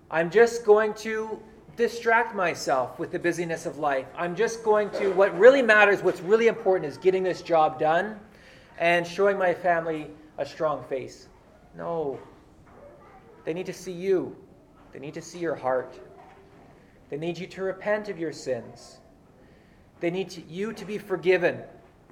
I'm 0.09 0.31
just 0.31 0.64
going 0.64 0.94
to 1.02 1.42
distract 1.74 2.37
myself 2.37 2.96
with 3.00 3.11
the 3.11 3.18
busyness 3.18 3.66
of 3.66 3.78
life. 3.78 4.07
I'm 4.16 4.37
just 4.37 4.62
going 4.62 4.88
to, 4.90 5.09
what 5.14 5.37
really 5.37 5.62
matters, 5.62 6.00
what's 6.00 6.20
really 6.20 6.46
important 6.46 6.88
is 6.88 6.96
getting 6.96 7.24
this 7.24 7.42
job 7.42 7.81
done 7.81 8.20
and 8.78 9.05
showing 9.05 9.37
my 9.37 9.52
family 9.52 10.12
a 10.38 10.46
strong 10.46 10.85
face. 10.85 11.26
No. 11.76 12.20
They 13.44 13.52
need 13.52 13.66
to 13.66 13.72
see 13.72 13.90
you, 13.90 14.37
they 14.92 15.00
need 15.00 15.14
to 15.14 15.22
see 15.22 15.40
your 15.40 15.57
heart. 15.57 15.98
They 17.11 17.16
need 17.16 17.37
you 17.37 17.48
to 17.48 17.64
repent 17.64 18.09
of 18.09 18.16
your 18.16 18.33
sins. 18.33 19.00
They 20.02 20.10
need 20.10 20.30
to, 20.30 20.42
you 20.42 20.72
to 20.72 20.84
be 20.84 20.98
forgiven, 20.98 21.62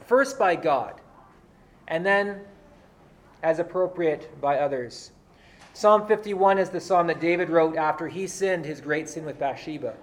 first 0.07 0.39
by 0.39 0.55
God, 0.55 1.01
and 1.89 2.07
then, 2.07 2.41
as 3.43 3.59
appropriate, 3.59 4.41
by 4.41 4.61
others. 4.61 5.11
Psalm 5.75 6.07
51 6.07 6.59
is 6.59 6.71
the 6.71 6.81
psalm 6.81 7.09
that 7.09 7.21
David 7.21 7.51
wrote 7.51 7.77
after 7.77 8.07
he 8.07 8.29
sinned 8.29 8.65
his 8.65 8.81
great 8.81 9.09
sin 9.09 9.25
with 9.25 9.41
Bathsheba. 9.41 9.95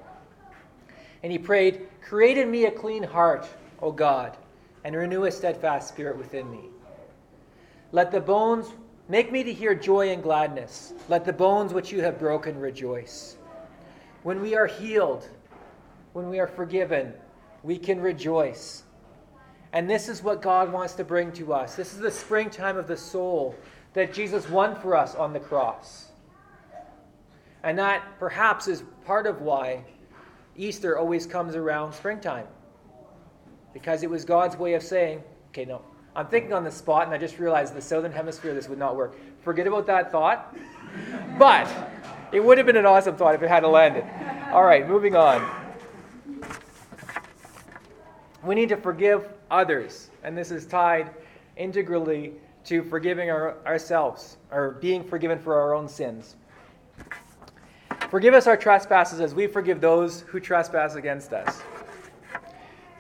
And 1.23 1.32
he 1.32 1.38
prayed, 1.38 1.88
Create 2.02 2.38
in 2.38 2.52
me 2.52 2.65
a 2.65 2.71
clean 2.71 3.04
heart, 3.04 3.47
O 3.82 3.93
God, 3.93 4.36
and 4.84 4.93
renew 4.93 5.23
a 5.23 5.32
steadfast 5.32 5.88
spirit 5.88 6.17
within 6.17 6.52
me. 6.52 6.65
Let 7.93 8.12
the 8.12 8.19
bones 8.19 8.67
make 9.08 9.32
me 9.32 9.45
to 9.45 9.54
hear 9.54 9.73
joy 9.73 10.10
and 10.10 10.21
gladness. 10.21 10.91
Let 11.08 11.23
the 11.23 11.32
bones 11.32 11.73
which 11.73 11.93
you 11.93 12.02
have 12.02 12.19
broken 12.19 12.60
rejoice. 12.60 13.38
When 14.23 14.41
we 14.41 14.58
are 14.58 14.67
healed, 14.67 15.30
when 16.12 16.28
we 16.28 16.38
are 16.39 16.47
forgiven, 16.47 17.13
we 17.63 17.78
can 17.78 18.00
rejoice. 18.00 18.84
And 19.74 19.89
this 19.89 20.08
is 20.08 20.24
what 20.24 20.41
God 20.41 20.72
wants 20.72 20.93
to 20.93 21.04
bring 21.04 21.32
to 21.34 21.54
us. 21.54 21.76
This 21.76 21.93
is 21.93 22.00
the 22.00 22.12
springtime 22.12 22.78
of 22.78 22.88
the 22.88 22.98
soul 22.98 23.56
that 23.93 24.13
Jesus 24.13 24.50
won 24.50 24.76
for 24.76 24.96
us 24.96 25.15
on 25.15 25.34
the 25.34 25.39
cross. 25.39 26.08
And 27.63 27.78
that 27.80 28.04
perhaps 28.20 28.67
is 28.67 28.84
part 29.06 29.28
of 29.28 29.41
why 29.41 29.84
Easter 30.56 30.98
always 30.98 31.26
comes 31.26 31.56
around 31.56 31.93
springtime. 31.93 32.48
Because 33.74 34.04
it 34.04 34.10
was 34.10 34.24
God's 34.26 34.58
way 34.58 34.74
of 34.74 34.84
saying, 34.84 35.22
okay, 35.50 35.65
no, 35.65 35.82
I'm 36.15 36.28
thinking 36.28 36.54
on 36.54 36.63
the 36.63 36.72
spot, 36.72 37.06
and 37.06 37.13
I 37.13 37.17
just 37.17 37.38
realized 37.38 37.76
the 37.76 37.82
southern 37.82 38.12
hemisphere 38.12 38.54
this 38.54 38.67
would 38.70 38.80
not 38.80 38.96
work. 38.96 39.15
Forget 39.41 39.67
about 39.67 39.86
that 39.88 40.12
thought. 40.12 40.56
But 41.38 41.67
it 42.32 42.43
would 42.43 42.58
have 42.58 42.65
been 42.65 42.78
an 42.78 42.86
awesome 42.86 43.15
thought 43.15 43.36
if 43.36 43.43
it 43.43 43.50
had 43.50 43.63
landed. 43.63 44.04
All 44.52 44.63
right, 44.63 44.88
moving 44.88 45.15
on. 45.15 45.66
We 48.48 48.56
need 48.56 48.70
to 48.70 48.78
forgive 48.78 49.28
others, 49.52 50.10
and 50.24 50.38
this 50.38 50.52
is 50.52 50.66
tied 50.66 51.12
integrally 51.58 52.32
to 52.64 52.82
forgiving 52.82 53.30
our, 53.30 53.58
ourselves, 53.66 54.38
or 54.52 54.72
being 54.80 55.04
forgiven 55.04 55.38
for 55.38 55.60
our 55.60 55.74
own 55.74 55.90
sins. 55.90 56.38
Forgive 58.10 58.34
us 58.34 58.48
our 58.48 58.56
trespasses 58.56 59.20
as 59.20 59.36
we 59.36 59.48
forgive 59.48 59.82
those 59.82 60.22
who 60.22 60.40
trespass 60.40 60.96
against 60.96 61.34
us. 61.34 61.62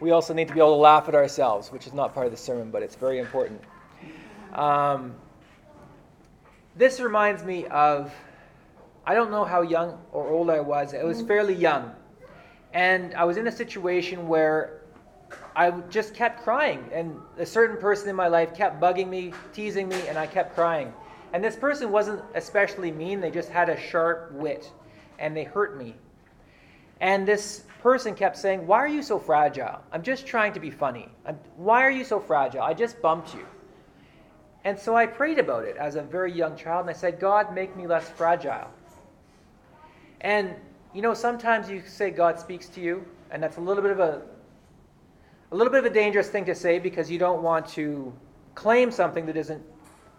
We 0.01 0.11
also 0.11 0.33
need 0.33 0.49
to 0.49 0.53
be 0.53 0.59
able 0.59 0.75
to 0.75 0.81
laugh 0.81 1.07
at 1.07 1.15
ourselves, 1.15 1.71
which 1.71 1.87
is 1.87 1.93
not 1.93 2.13
part 2.13 2.25
of 2.25 2.33
the 2.33 2.37
sermon, 2.37 2.69
but 2.69 2.83
it's 2.83 2.95
very 2.95 3.19
important. 3.19 3.61
Um, 4.53 5.15
this 6.75 6.99
reminds 6.99 7.45
me 7.45 7.65
of, 7.67 8.13
I 9.05 9.13
don't 9.13 9.31
know 9.31 9.45
how 9.45 9.61
young 9.61 9.97
or 10.11 10.27
old 10.27 10.49
I 10.49 10.59
was. 10.59 10.93
I 10.93 11.05
was 11.05 11.21
fairly 11.21 11.55
young. 11.55 11.93
And 12.73 13.13
I 13.15 13.23
was 13.23 13.37
in 13.37 13.47
a 13.47 13.51
situation 13.51 14.27
where 14.27 14.81
I 15.57 15.71
just 15.89 16.13
kept 16.13 16.43
crying. 16.43 16.87
And 16.93 17.19
a 17.39 17.45
certain 17.45 17.77
person 17.77 18.07
in 18.09 18.15
my 18.15 18.27
life 18.27 18.53
kept 18.53 18.79
bugging 18.79 19.09
me, 19.09 19.33
teasing 19.53 19.89
me, 19.89 20.07
and 20.07 20.15
I 20.15 20.27
kept 20.27 20.53
crying. 20.53 20.93
And 21.33 21.43
this 21.43 21.55
person 21.55 21.91
wasn't 21.91 22.21
especially 22.35 22.91
mean, 22.91 23.19
they 23.19 23.31
just 23.31 23.49
had 23.49 23.67
a 23.67 23.77
sharp 23.77 24.31
wit, 24.33 24.71
and 25.17 25.35
they 25.35 25.43
hurt 25.43 25.75
me. 25.75 25.95
And 27.01 27.27
this 27.27 27.63
person 27.81 28.13
kept 28.13 28.37
saying, 28.37 28.67
Why 28.67 28.77
are 28.77 28.87
you 28.87 29.01
so 29.01 29.17
fragile? 29.17 29.81
I'm 29.91 30.03
just 30.03 30.27
trying 30.27 30.53
to 30.53 30.59
be 30.59 30.69
funny. 30.69 31.09
I'm, 31.25 31.39
why 31.55 31.81
are 31.81 31.91
you 31.91 32.03
so 32.03 32.19
fragile? 32.19 32.61
I 32.61 32.75
just 32.75 33.01
bumped 33.01 33.33
you. 33.33 33.45
And 34.63 34.77
so 34.77 34.95
I 34.95 35.07
prayed 35.07 35.39
about 35.39 35.63
it 35.63 35.75
as 35.77 35.95
a 35.95 36.03
very 36.03 36.31
young 36.31 36.55
child, 36.55 36.81
and 36.81 36.89
I 36.89 36.93
said, 36.93 37.19
God, 37.19 37.55
make 37.55 37.75
me 37.75 37.87
less 37.87 38.07
fragile. 38.09 38.69
And, 40.21 40.53
you 40.93 41.01
know, 41.01 41.15
sometimes 41.15 41.67
you 41.67 41.81
say 41.87 42.11
God 42.11 42.39
speaks 42.39 42.69
to 42.69 42.79
you, 42.79 43.05
and 43.31 43.41
that's 43.41 43.57
a 43.57 43.61
little 43.61 43.81
bit 43.81 43.91
of 43.91 43.99
a 43.99 44.21
a 45.51 45.55
little 45.55 45.71
bit 45.71 45.79
of 45.79 45.85
a 45.85 45.93
dangerous 45.93 46.29
thing 46.29 46.45
to 46.45 46.55
say 46.55 46.77
because 46.77 47.09
you 47.09 47.17
don't 47.17 47.41
want 47.41 47.67
to 47.69 48.13
claim 48.55 48.91
something 48.91 49.25
that 49.25 49.37
isn't 49.37 49.63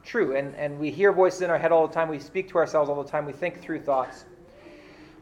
true. 0.03 0.37
And, 0.37 0.55
and 0.55 0.79
we 0.79 0.91
hear 0.91 1.13
voices 1.13 1.43
in 1.43 1.51
our 1.51 1.59
head 1.59 1.71
all 1.71 1.87
the 1.87 1.93
time. 1.93 2.09
We 2.09 2.19
speak 2.19 2.49
to 2.51 2.59
ourselves 2.59 2.89
all 2.89 3.03
the 3.03 3.11
time. 3.11 3.27
We 3.27 3.33
think 3.33 3.61
through 3.61 3.81
thoughts. 3.81 4.25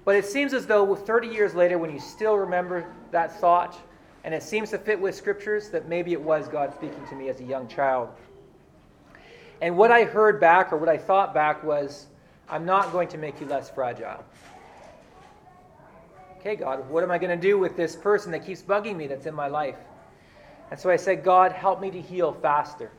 But 0.04 0.14
it 0.14 0.24
seems 0.24 0.52
as 0.52 0.66
though 0.66 0.94
30 0.94 1.28
years 1.28 1.54
later, 1.54 1.78
when 1.78 1.90
you 1.90 1.98
still 1.98 2.36
remember 2.36 2.86
that 3.10 3.40
thought, 3.40 3.76
and 4.22 4.32
it 4.32 4.42
seems 4.42 4.70
to 4.70 4.78
fit 4.78 5.00
with 5.00 5.14
scriptures, 5.14 5.70
that 5.70 5.88
maybe 5.88 6.12
it 6.12 6.20
was 6.20 6.46
God 6.46 6.72
speaking 6.72 7.04
to 7.08 7.16
me 7.16 7.28
as 7.28 7.40
a 7.40 7.44
young 7.44 7.66
child. 7.66 8.08
And 9.60 9.76
what 9.76 9.90
I 9.90 10.04
heard 10.04 10.40
back, 10.40 10.72
or 10.72 10.76
what 10.76 10.88
I 10.88 10.96
thought 10.96 11.34
back, 11.34 11.64
was, 11.64 12.06
I'm 12.48 12.64
not 12.64 12.92
going 12.92 13.08
to 13.08 13.18
make 13.18 13.40
you 13.40 13.46
less 13.46 13.70
fragile. 13.70 14.24
Okay, 16.38 16.54
God, 16.54 16.88
what 16.88 17.02
am 17.02 17.10
I 17.10 17.18
going 17.18 17.36
to 17.36 17.40
do 17.40 17.58
with 17.58 17.76
this 17.76 17.96
person 17.96 18.30
that 18.30 18.46
keeps 18.46 18.62
bugging 18.62 18.96
me 18.96 19.08
that's 19.08 19.26
in 19.26 19.34
my 19.34 19.48
life? 19.48 19.76
And 20.70 20.78
so 20.78 20.90
I 20.90 20.96
said, 20.96 21.22
God, 21.22 21.52
help 21.52 21.80
me 21.80 21.90
to 21.90 22.00
heal 22.00 22.32
faster. 22.32 22.90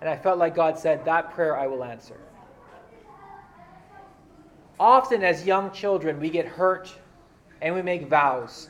And 0.00 0.10
I 0.10 0.16
felt 0.16 0.38
like 0.38 0.54
God 0.54 0.78
said, 0.78 1.04
That 1.04 1.32
prayer 1.32 1.56
I 1.56 1.66
will 1.68 1.84
answer. 1.84 2.16
Often, 4.80 5.22
as 5.22 5.46
young 5.46 5.70
children, 5.70 6.18
we 6.18 6.28
get 6.28 6.46
hurt 6.46 6.92
and 7.60 7.74
we 7.74 7.82
make 7.82 8.08
vows. 8.08 8.68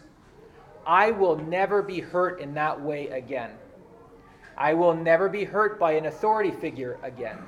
I 0.86 1.10
will 1.10 1.36
never 1.36 1.80
be 1.80 2.00
hurt 2.00 2.40
in 2.40 2.52
that 2.54 2.78
way 2.78 3.08
again. 3.08 3.52
I 4.58 4.74
will 4.74 4.94
never 4.94 5.28
be 5.28 5.44
hurt 5.44 5.80
by 5.80 5.92
an 5.92 6.06
authority 6.06 6.50
figure 6.50 6.98
again. 7.02 7.38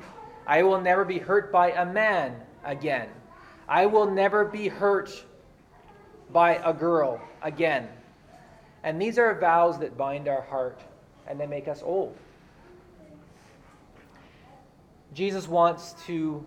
I 0.46 0.62
will 0.62 0.80
never 0.80 1.04
be 1.04 1.18
hurt 1.18 1.52
by 1.52 1.72
a 1.72 1.84
man 1.84 2.40
again. 2.64 3.08
I 3.68 3.86
will 3.86 4.10
never 4.10 4.44
be 4.44 4.68
hurt 4.68 5.24
by 6.32 6.54
a 6.64 6.72
girl 6.72 7.20
again. 7.42 7.88
And 8.84 9.00
these 9.00 9.18
are 9.18 9.34
vows 9.40 9.78
that 9.80 9.96
bind 9.96 10.28
our 10.28 10.42
heart 10.42 10.80
and 11.26 11.40
they 11.40 11.46
make 11.46 11.66
us 11.66 11.82
old. 11.82 12.14
Jesus 15.14 15.48
wants 15.48 15.94
to 16.06 16.44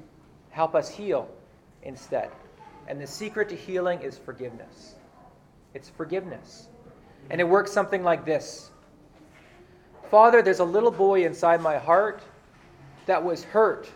help 0.51 0.75
us 0.75 0.87
heal 0.87 1.27
instead. 1.83 2.29
And 2.87 3.01
the 3.01 3.07
secret 3.07 3.49
to 3.49 3.55
healing 3.55 4.01
is 4.01 4.17
forgiveness. 4.17 4.95
It's 5.73 5.89
forgiveness. 5.89 6.69
And 7.29 7.41
it 7.41 7.43
works 7.43 7.71
something 7.71 8.03
like 8.03 8.23
this 8.23 8.69
Father, 10.09 10.41
there's 10.41 10.59
a 10.59 10.65
little 10.65 10.91
boy 10.91 11.25
inside 11.25 11.59
my 11.59 11.77
heart 11.77 12.21
that 13.07 13.21
was 13.21 13.43
hurt 13.43 13.89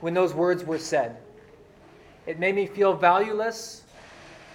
when 0.00 0.14
those 0.14 0.34
words 0.34 0.64
were 0.64 0.78
said. 0.78 1.18
It 2.26 2.38
made 2.38 2.54
me 2.54 2.66
feel 2.66 2.94
valueless. 2.94 3.81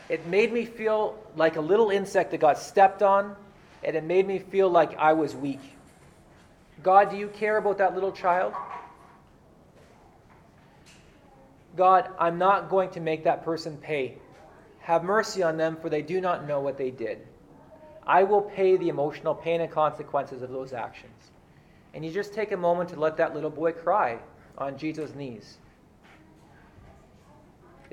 It 0.10 0.26
made 0.28 0.54
me 0.54 0.66
feel 0.66 1.18
like 1.36 1.58
a 1.58 1.62
little 1.62 1.90
insect 1.90 2.32
that 2.32 2.40
got 2.40 2.58
stepped 2.58 3.02
on, 3.04 3.36
and 3.84 3.96
it 3.96 4.04
made 4.04 4.26
me 4.26 4.40
feel 4.40 4.70
like 4.70 4.98
I 4.98 5.14
was 5.14 5.36
weak. 5.36 5.60
God, 6.84 7.10
do 7.10 7.18
you 7.18 7.28
care 7.28 7.58
about 7.58 7.78
that 7.80 7.94
little 7.94 8.12
child? 8.12 8.54
God, 11.76 12.10
I'm 12.18 12.38
not 12.38 12.70
going 12.70 12.90
to 12.92 13.00
make 13.00 13.24
that 13.26 13.44
person 13.44 13.78
pay. 13.78 14.18
Have 14.80 15.04
mercy 15.04 15.44
on 15.44 15.58
them, 15.58 15.78
for 15.82 15.90
they 15.90 16.02
do 16.02 16.22
not 16.22 16.48
know 16.48 16.62
what 16.62 16.78
they 16.78 16.92
did. 16.92 17.20
I 18.06 18.24
will 18.24 18.42
pay 18.42 18.78
the 18.78 18.88
emotional 18.88 19.36
pain 19.36 19.60
and 19.60 19.70
consequences 19.70 20.42
of 20.42 20.50
those 20.50 20.72
actions. 20.72 21.32
And 21.94 22.06
you 22.06 22.12
just 22.12 22.34
take 22.34 22.54
a 22.54 22.58
moment 22.58 22.90
to 22.92 23.00
let 23.00 23.18
that 23.18 23.36
little 23.36 23.50
boy 23.50 23.74
cry 23.74 24.20
on 24.58 24.78
Jesus' 24.78 25.14
knees. 25.14 25.58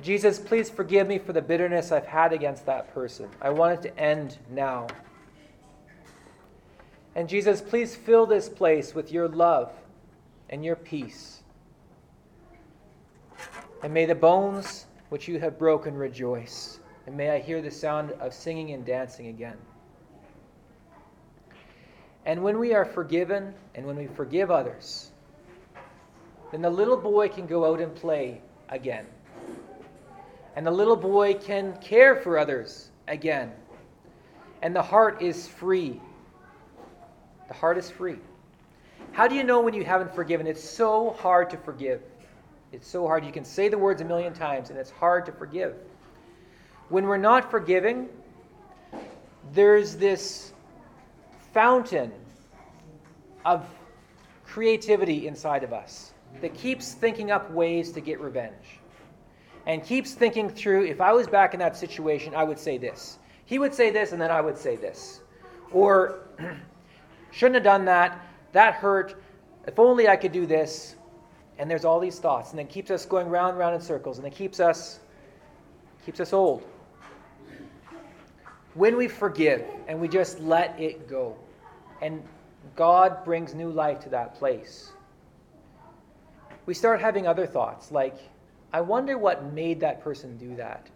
Jesus, 0.03 0.39
please 0.39 0.69
forgive 0.69 1.07
me 1.07 1.19
for 1.19 1.33
the 1.33 1.43
bitterness 1.43 1.93
I've 1.93 2.07
had 2.07 2.33
against 2.33 2.67
that 2.67 2.93
person. 2.93 3.29
I 3.41 3.51
want 3.51 3.79
it 3.79 3.83
to 3.89 3.99
end 3.99 4.39
now. 4.51 4.89
And 7.15 7.29
Jesus, 7.29 7.61
please 7.61 7.95
fill 7.95 8.27
this 8.27 8.49
place 8.49 8.95
with 8.95 9.13
your 9.13 9.29
love 9.29 9.73
and 10.51 10.65
your 10.65 10.77
peace. 10.77 11.43
And 13.83 13.95
may 13.95 14.05
the 14.05 14.15
bones 14.15 14.87
which 15.11 15.29
you 15.29 15.39
have 15.39 15.59
broken 15.59 15.95
rejoice. 15.95 16.81
And 17.07 17.17
may 17.17 17.31
I 17.31 17.39
hear 17.39 17.63
the 17.63 17.71
sound 17.71 18.13
of 18.13 18.35
singing 18.35 18.73
and 18.73 18.85
dancing 18.85 19.29
again. 19.29 19.59
And 22.27 22.43
when 22.43 22.59
we 22.59 22.73
are 22.73 22.85
forgiven 22.85 23.55
and 23.75 23.87
when 23.87 23.97
we 23.97 24.07
forgive 24.07 24.51
others, 24.51 25.13
then 26.51 26.63
the 26.63 26.71
little 26.71 26.97
boy 26.97 27.29
can 27.29 27.47
go 27.47 27.71
out 27.71 27.81
and 27.81 27.95
play 27.95 28.41
again. 28.71 29.07
And 30.57 30.67
the 30.67 30.71
little 30.71 30.97
boy 30.97 31.35
can 31.35 31.77
care 31.79 32.17
for 32.17 32.39
others 32.39 32.91
again. 33.09 33.53
And 34.63 34.75
the 34.75 34.83
heart 34.83 35.21
is 35.21 35.49
free. 35.49 36.01
The 37.49 37.55
heart 37.55 37.77
is 37.77 37.91
free. 37.91 38.19
How 39.13 39.29
do 39.29 39.35
you 39.35 39.45
know 39.45 39.61
when 39.61 39.75
you 39.75 39.85
haven't 39.85 40.15
forgiven? 40.15 40.47
It's 40.47 40.63
so 40.63 41.11
hard 41.11 41.51
to 41.51 41.57
forgive. 41.59 42.03
It's 42.73 42.89
so 42.89 43.07
hard. 43.07 43.25
You 43.25 43.33
can 43.33 43.45
say 43.45 43.69
the 43.69 43.79
words 43.79 44.01
a 44.01 44.05
million 44.05 44.33
times, 44.33 44.71
and 44.71 44.79
it's 44.79 44.91
hard 44.91 45.27
to 45.27 45.33
forgive. 45.33 45.75
When 46.89 47.05
we're 47.07 47.17
not 47.17 47.51
forgiving, 47.51 48.09
there's 49.53 49.97
this 49.97 50.53
fountain 51.53 52.13
of 53.45 53.67
creativity 54.45 55.27
inside 55.27 55.63
of 55.63 55.73
us 55.73 56.13
that 56.41 56.55
keeps 56.55 56.93
thinking 56.93 57.31
up 57.31 57.51
ways 57.51 57.93
to 57.93 58.01
get 58.01 58.21
revenge 58.21 58.81
and 59.67 59.83
keeps 59.83 60.13
thinking 60.13 60.49
through 60.49 60.85
if 60.85 61.01
I 61.01 61.13
was 61.13 61.27
back 61.27 61.55
in 61.55 61.61
that 61.61 61.77
situation, 61.77 62.35
I 62.35 62.45
would 62.45 62.59
say 62.59 62.79
this. 62.79 63.19
He 63.47 63.59
would 63.59 63.75
say 63.75 63.91
this, 63.91 64.13
and 64.13 64.21
then 64.21 64.31
I 64.31 64.41
would 64.41 64.57
say 64.57 64.77
this. 64.77 65.21
Or, 65.71 66.21
shouldn't 67.31 67.57
have 67.57 67.65
done 67.65 67.85
that. 67.87 68.21
That 68.53 68.75
hurt. 68.75 69.21
If 69.67 69.79
only 69.79 70.09
I 70.09 70.17
could 70.17 70.33
do 70.33 70.47
this. 70.47 70.97
And 71.59 71.71
there's 71.71 71.85
all 71.85 72.01
these 72.01 72.19
thoughts, 72.19 72.51
and 72.51 72.61
it 72.61 72.69
keeps 72.69 72.91
us 72.91 73.07
going 73.07 73.29
round 73.29 73.51
and 73.51 73.59
round 73.59 73.77
in 73.77 73.81
circles, 73.81 74.19
and 74.19 74.27
it 74.27 74.35
keeps 74.35 74.59
us 74.59 74.99
keeps 76.05 76.21
us 76.21 76.33
old. 76.33 76.63
When 78.75 78.97
we 78.97 79.09
forgive 79.09 79.65
and 79.87 80.01
we 80.01 80.09
just 80.09 80.41
let 80.41 80.79
it 80.79 81.09
go, 81.09 81.37
and 82.03 82.23
God 82.77 83.25
brings 83.25 83.55
new 83.55 83.71
life 83.71 84.01
to 84.01 84.09
that 84.11 84.35
place, 84.35 84.93
we 86.67 86.75
start 86.75 87.01
having 87.01 87.27
other 87.27 87.47
thoughts 87.47 87.93
like, 87.93 88.17
I 88.75 88.81
wonder 88.81 89.17
what 89.17 89.53
made 89.53 89.79
that 89.81 90.03
person 90.03 90.37
do 90.37 90.57
that. 90.57 90.89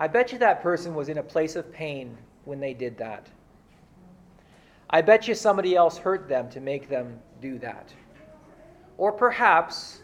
I 0.00 0.08
bet 0.08 0.32
you 0.32 0.38
that 0.40 0.64
person 0.64 0.96
was 0.96 1.08
in 1.08 1.18
a 1.18 1.22
place 1.22 1.54
of 1.54 1.72
pain 1.72 2.18
when 2.44 2.58
they 2.58 2.74
did 2.74 2.98
that. 2.98 3.28
I 4.90 5.00
bet 5.00 5.28
you 5.28 5.34
somebody 5.36 5.76
else 5.76 5.96
hurt 5.96 6.28
them 6.28 6.50
to 6.50 6.60
make 6.60 6.88
them 6.88 7.20
do 7.40 7.60
that. 7.60 7.94
Or 8.98 9.12
perhaps, 9.12 10.00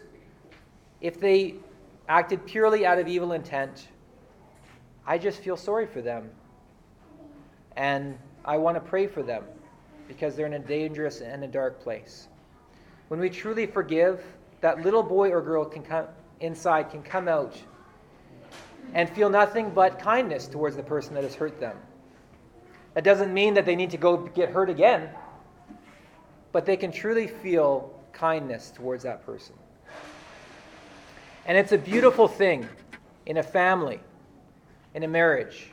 if 1.01 1.19
they 1.19 1.55
acted 2.07 2.45
purely 2.45 2.85
out 2.85 2.97
of 2.97 3.09
evil 3.09 3.33
intent, 3.33 3.89
I 5.05 5.17
just 5.17 5.41
feel 5.41 5.57
sorry 5.57 5.85
for 5.85 6.01
them. 6.01 6.31
And 7.75 8.17
I 8.45 8.55
want 8.55 8.75
to 8.77 8.81
pray 8.81 9.05
for 9.05 9.21
them 9.21 9.43
because 10.07 10.37
they're 10.37 10.45
in 10.45 10.53
a 10.53 10.59
dangerous 10.59 11.19
and 11.19 11.43
a 11.43 11.47
dark 11.47 11.81
place. 11.81 12.29
When 13.09 13.19
we 13.19 13.29
truly 13.29 13.65
forgive, 13.65 14.23
that 14.61 14.81
little 14.81 15.03
boy 15.03 15.29
or 15.29 15.41
girl 15.41 15.65
can 15.65 15.83
come, 15.83 16.05
inside 16.43 16.91
can 16.91 17.01
come 17.01 17.27
out 17.27 17.57
and 18.93 19.09
feel 19.09 19.29
nothing 19.29 19.69
but 19.71 19.97
kindness 19.97 20.45
towards 20.47 20.75
the 20.75 20.83
person 20.83 21.15
that 21.15 21.23
has 21.23 21.33
hurt 21.33 21.59
them. 21.59 21.77
That 22.93 23.03
doesn't 23.03 23.33
mean 23.33 23.53
that 23.55 23.65
they 23.65 23.75
need 23.75 23.89
to 23.91 23.97
go 23.97 24.17
get 24.17 24.49
hurt 24.49 24.69
again, 24.69 25.09
but 26.51 26.65
they 26.65 26.77
can 26.77 26.91
truly 26.91 27.27
feel 27.27 27.97
kindness 28.11 28.71
towards 28.75 29.03
that 29.03 29.25
person. 29.25 29.55
And 31.45 31.57
it's 31.57 31.71
a 31.71 31.77
beautiful 31.77 32.27
thing 32.27 32.67
in 33.25 33.37
a 33.37 33.43
family, 33.43 33.99
in 34.93 35.03
a 35.03 35.07
marriage, 35.07 35.69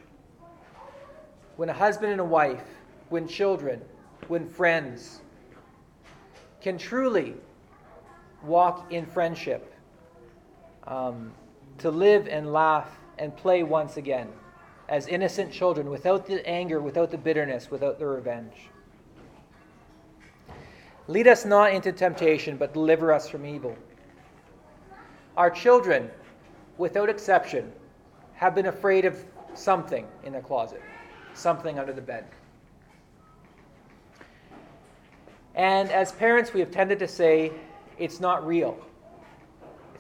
when 1.57 1.69
a 1.69 1.75
husband 1.75 2.13
and 2.13 2.21
a 2.21 2.25
wife, 2.25 2.65
when 3.11 3.29
children, 3.29 3.83
when 4.29 4.49
friends 4.49 5.21
can 6.63 6.79
truly 6.79 7.35
walk 8.43 8.93
in 8.93 9.05
friendship 9.05 9.70
um, 10.87 11.33
to 11.79 11.91
live 11.91 12.29
and 12.29 12.53
laugh 12.53 12.99
and 13.19 13.37
play 13.37 13.63
once 13.63 13.97
again 13.97 14.29
as 14.89 15.07
innocent 15.07 15.53
children, 15.53 15.89
without 15.89 16.27
the 16.27 16.45
anger, 16.47 16.81
without 16.81 17.13
the 17.13 17.17
bitterness, 17.17 17.71
without 17.71 17.99
the 17.99 18.07
revenge. 18.07 18.55
Lead 21.07 21.29
us 21.29 21.45
not 21.45 21.73
into 21.73 21.93
temptation, 21.93 22.57
but 22.57 22.73
deliver 22.73 23.13
us 23.13 23.29
from 23.29 23.47
evil. 23.47 23.77
Our 25.37 25.49
children, 25.49 26.11
without 26.77 27.09
exception, 27.09 27.73
have 28.35 28.53
been 28.55 28.67
afraid 28.67 29.05
of 29.05 29.25
something 29.55 30.09
in 30.25 30.33
the 30.33 30.41
closet, 30.41 30.83
something 31.35 31.79
under 31.79 31.93
the 31.93 32.03
bed. 32.03 32.27
And 35.55 35.91
as 35.91 36.11
parents, 36.11 36.53
we 36.53 36.59
have 36.61 36.73
tended 36.73 36.99
to 36.99 37.09
say, 37.09 37.53
it's 37.97 38.19
not 38.19 38.45
real. 38.45 38.77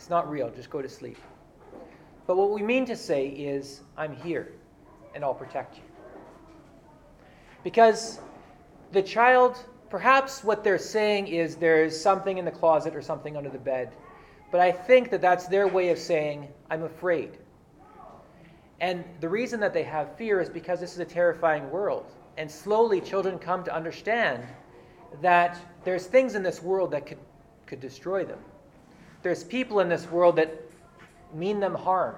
It's 0.00 0.08
not 0.08 0.30
real, 0.30 0.48
just 0.48 0.70
go 0.70 0.80
to 0.80 0.88
sleep. 0.88 1.18
But 2.26 2.38
what 2.38 2.52
we 2.52 2.62
mean 2.62 2.86
to 2.86 2.96
say 2.96 3.28
is, 3.28 3.82
I'm 3.98 4.16
here 4.16 4.52
and 5.14 5.22
I'll 5.22 5.34
protect 5.34 5.76
you. 5.76 5.82
Because 7.64 8.18
the 8.92 9.02
child, 9.02 9.58
perhaps 9.90 10.42
what 10.42 10.64
they're 10.64 10.78
saying 10.78 11.28
is 11.28 11.54
there's 11.54 12.00
something 12.00 12.38
in 12.38 12.46
the 12.46 12.50
closet 12.50 12.96
or 12.96 13.02
something 13.02 13.36
under 13.36 13.50
the 13.50 13.58
bed. 13.58 13.92
But 14.50 14.62
I 14.62 14.72
think 14.72 15.10
that 15.10 15.20
that's 15.20 15.48
their 15.48 15.68
way 15.68 15.90
of 15.90 15.98
saying, 15.98 16.48
I'm 16.70 16.84
afraid. 16.84 17.36
And 18.80 19.04
the 19.20 19.28
reason 19.28 19.60
that 19.60 19.74
they 19.74 19.82
have 19.82 20.16
fear 20.16 20.40
is 20.40 20.48
because 20.48 20.80
this 20.80 20.94
is 20.94 21.00
a 21.00 21.04
terrifying 21.04 21.70
world. 21.70 22.06
And 22.38 22.50
slowly, 22.50 23.02
children 23.02 23.38
come 23.38 23.64
to 23.64 23.74
understand 23.74 24.44
that 25.20 25.58
there's 25.84 26.06
things 26.06 26.36
in 26.36 26.42
this 26.42 26.62
world 26.62 26.90
that 26.92 27.04
could, 27.04 27.18
could 27.66 27.80
destroy 27.80 28.24
them. 28.24 28.38
There's 29.22 29.44
people 29.44 29.80
in 29.80 29.88
this 29.88 30.10
world 30.10 30.36
that 30.36 30.60
mean 31.34 31.60
them 31.60 31.74
harm. 31.74 32.16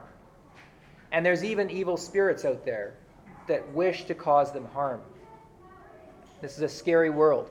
And 1.10 1.24
there's 1.26 1.44
even 1.44 1.70
evil 1.70 1.96
spirits 1.96 2.44
out 2.44 2.64
there 2.64 2.94
that 3.48 3.70
wish 3.72 4.04
to 4.04 4.14
cause 4.14 4.52
them 4.52 4.66
harm. 4.66 5.00
This 6.40 6.56
is 6.56 6.62
a 6.62 6.68
scary 6.68 7.10
world. 7.10 7.50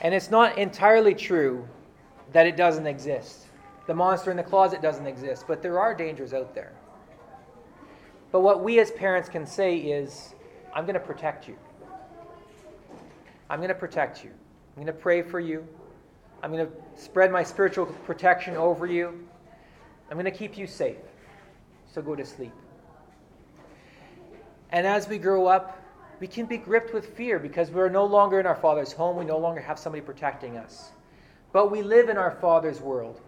And 0.00 0.12
it's 0.12 0.30
not 0.30 0.58
entirely 0.58 1.14
true 1.14 1.66
that 2.32 2.46
it 2.46 2.56
doesn't 2.56 2.86
exist. 2.86 3.46
The 3.86 3.94
monster 3.94 4.30
in 4.30 4.36
the 4.36 4.42
closet 4.42 4.82
doesn't 4.82 5.06
exist, 5.06 5.44
but 5.46 5.62
there 5.62 5.78
are 5.78 5.94
dangers 5.94 6.34
out 6.34 6.54
there. 6.54 6.72
But 8.32 8.40
what 8.40 8.62
we 8.62 8.80
as 8.80 8.90
parents 8.90 9.28
can 9.28 9.46
say 9.46 9.78
is, 9.78 10.34
I'm 10.74 10.84
going 10.84 10.94
to 10.94 11.00
protect 11.00 11.48
you. 11.48 11.56
I'm 13.48 13.60
going 13.60 13.68
to 13.68 13.74
protect 13.74 14.24
you. 14.24 14.30
I'm 14.30 14.82
going 14.82 14.86
to 14.86 14.92
pray 14.92 15.22
for 15.22 15.40
you. 15.40 15.66
I'm 16.46 16.52
going 16.52 16.64
to 16.64 16.72
spread 16.94 17.32
my 17.32 17.42
spiritual 17.42 17.86
protection 17.86 18.56
over 18.56 18.86
you. 18.86 19.26
I'm 20.08 20.16
going 20.16 20.26
to 20.26 20.30
keep 20.30 20.56
you 20.56 20.68
safe. 20.68 20.94
So 21.92 22.00
go 22.00 22.14
to 22.14 22.24
sleep. 22.24 22.52
And 24.70 24.86
as 24.86 25.08
we 25.08 25.18
grow 25.18 25.48
up, 25.48 25.82
we 26.20 26.28
can 26.28 26.46
be 26.46 26.56
gripped 26.56 26.94
with 26.94 27.16
fear 27.16 27.40
because 27.40 27.72
we're 27.72 27.88
no 27.88 28.04
longer 28.04 28.38
in 28.38 28.46
our 28.46 28.54
Father's 28.54 28.92
home. 28.92 29.16
We 29.16 29.24
no 29.24 29.38
longer 29.38 29.60
have 29.60 29.76
somebody 29.76 30.02
protecting 30.02 30.56
us. 30.56 30.92
But 31.52 31.72
we 31.72 31.82
live 31.82 32.08
in 32.08 32.16
our 32.16 32.38
Father's 32.40 32.80
world. 32.80 33.20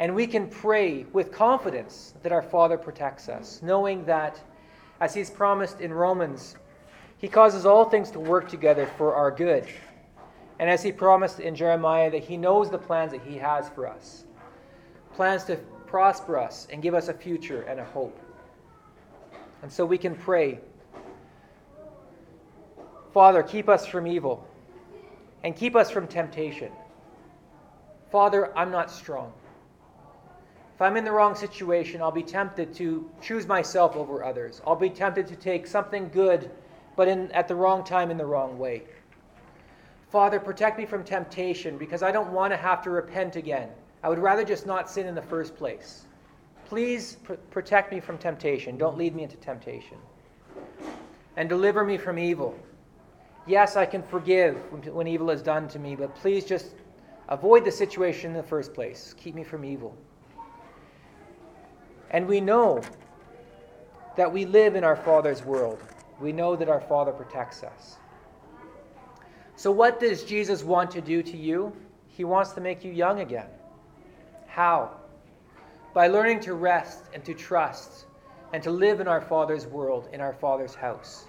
And 0.00 0.12
we 0.12 0.26
can 0.26 0.48
pray 0.48 1.06
with 1.12 1.30
confidence 1.30 2.12
that 2.24 2.32
our 2.32 2.42
Father 2.42 2.76
protects 2.76 3.28
us, 3.28 3.60
knowing 3.62 4.04
that, 4.06 4.40
as 5.00 5.14
He's 5.14 5.30
promised 5.30 5.80
in 5.80 5.92
Romans 5.92 6.56
he 7.22 7.28
causes 7.28 7.64
all 7.64 7.84
things 7.84 8.10
to 8.10 8.18
work 8.18 8.48
together 8.48 8.84
for 8.98 9.14
our 9.14 9.30
good. 9.30 9.64
And 10.58 10.70
as 10.70 10.82
he 10.82 10.92
promised 10.92 11.40
in 11.40 11.54
Jeremiah, 11.54 12.10
that 12.10 12.24
he 12.24 12.36
knows 12.36 12.70
the 12.70 12.78
plans 12.78 13.12
that 13.12 13.22
he 13.22 13.38
has 13.38 13.68
for 13.70 13.86
us 13.86 14.24
plans 15.14 15.44
to 15.44 15.56
prosper 15.86 16.38
us 16.38 16.66
and 16.72 16.82
give 16.82 16.94
us 16.94 17.08
a 17.08 17.14
future 17.14 17.62
and 17.62 17.78
a 17.78 17.84
hope. 17.84 18.18
And 19.62 19.70
so 19.70 19.84
we 19.84 19.98
can 19.98 20.14
pray 20.14 20.58
Father, 23.12 23.42
keep 23.42 23.68
us 23.68 23.86
from 23.86 24.06
evil 24.06 24.42
and 25.44 25.54
keep 25.54 25.76
us 25.76 25.90
from 25.90 26.06
temptation. 26.06 26.72
Father, 28.10 28.56
I'm 28.56 28.70
not 28.70 28.90
strong. 28.90 29.34
If 30.74 30.80
I'm 30.80 30.96
in 30.96 31.04
the 31.04 31.12
wrong 31.12 31.34
situation, 31.34 32.00
I'll 32.00 32.10
be 32.10 32.22
tempted 32.22 32.74
to 32.76 33.10
choose 33.20 33.46
myself 33.46 33.96
over 33.96 34.24
others. 34.24 34.62
I'll 34.66 34.76
be 34.76 34.88
tempted 34.88 35.26
to 35.26 35.36
take 35.36 35.66
something 35.66 36.08
good 36.08 36.50
but 36.96 37.06
in, 37.06 37.30
at 37.32 37.48
the 37.48 37.54
wrong 37.54 37.84
time 37.84 38.10
in 38.10 38.16
the 38.16 38.24
wrong 38.24 38.58
way. 38.58 38.84
Father, 40.12 40.38
protect 40.38 40.78
me 40.78 40.84
from 40.84 41.02
temptation 41.02 41.78
because 41.78 42.02
I 42.02 42.12
don't 42.12 42.32
want 42.32 42.52
to 42.52 42.56
have 42.56 42.82
to 42.82 42.90
repent 42.90 43.36
again. 43.36 43.70
I 44.02 44.10
would 44.10 44.18
rather 44.18 44.44
just 44.44 44.66
not 44.66 44.90
sin 44.90 45.06
in 45.06 45.14
the 45.14 45.22
first 45.22 45.56
place. 45.56 46.04
Please 46.66 47.16
pr- 47.24 47.34
protect 47.50 47.90
me 47.90 47.98
from 47.98 48.18
temptation. 48.18 48.76
Don't 48.76 48.98
lead 48.98 49.16
me 49.16 49.22
into 49.22 49.36
temptation. 49.36 49.96
And 51.36 51.48
deliver 51.48 51.82
me 51.82 51.96
from 51.96 52.18
evil. 52.18 52.54
Yes, 53.46 53.76
I 53.76 53.86
can 53.86 54.02
forgive 54.02 54.56
when, 54.70 54.82
when 54.94 55.06
evil 55.08 55.30
is 55.30 55.40
done 55.40 55.66
to 55.68 55.78
me, 55.78 55.96
but 55.96 56.14
please 56.14 56.44
just 56.44 56.74
avoid 57.30 57.64
the 57.64 57.72
situation 57.72 58.32
in 58.32 58.36
the 58.36 58.42
first 58.42 58.74
place. 58.74 59.14
Keep 59.16 59.34
me 59.34 59.42
from 59.42 59.64
evil. 59.64 59.96
And 62.10 62.28
we 62.28 62.40
know 62.40 62.82
that 64.16 64.30
we 64.30 64.44
live 64.44 64.76
in 64.76 64.84
our 64.84 64.96
Father's 64.96 65.42
world 65.42 65.82
we 66.22 66.32
know 66.32 66.54
that 66.54 66.68
our 66.68 66.80
Father 66.80 67.12
protects 67.12 67.64
us. 67.64 67.96
So, 69.62 69.70
what 69.70 70.00
does 70.00 70.24
Jesus 70.24 70.64
want 70.64 70.90
to 70.90 71.00
do 71.00 71.22
to 71.22 71.36
you? 71.36 71.72
He 72.08 72.24
wants 72.24 72.50
to 72.54 72.60
make 72.60 72.82
you 72.82 72.90
young 72.90 73.20
again. 73.20 73.46
How? 74.48 74.90
By 75.94 76.08
learning 76.08 76.40
to 76.40 76.54
rest 76.54 77.04
and 77.14 77.24
to 77.24 77.32
trust 77.32 78.06
and 78.52 78.60
to 78.64 78.72
live 78.72 78.98
in 78.98 79.06
our 79.06 79.20
Father's 79.20 79.68
world, 79.68 80.08
in 80.12 80.20
our 80.20 80.32
Father's 80.32 80.74
house, 80.74 81.26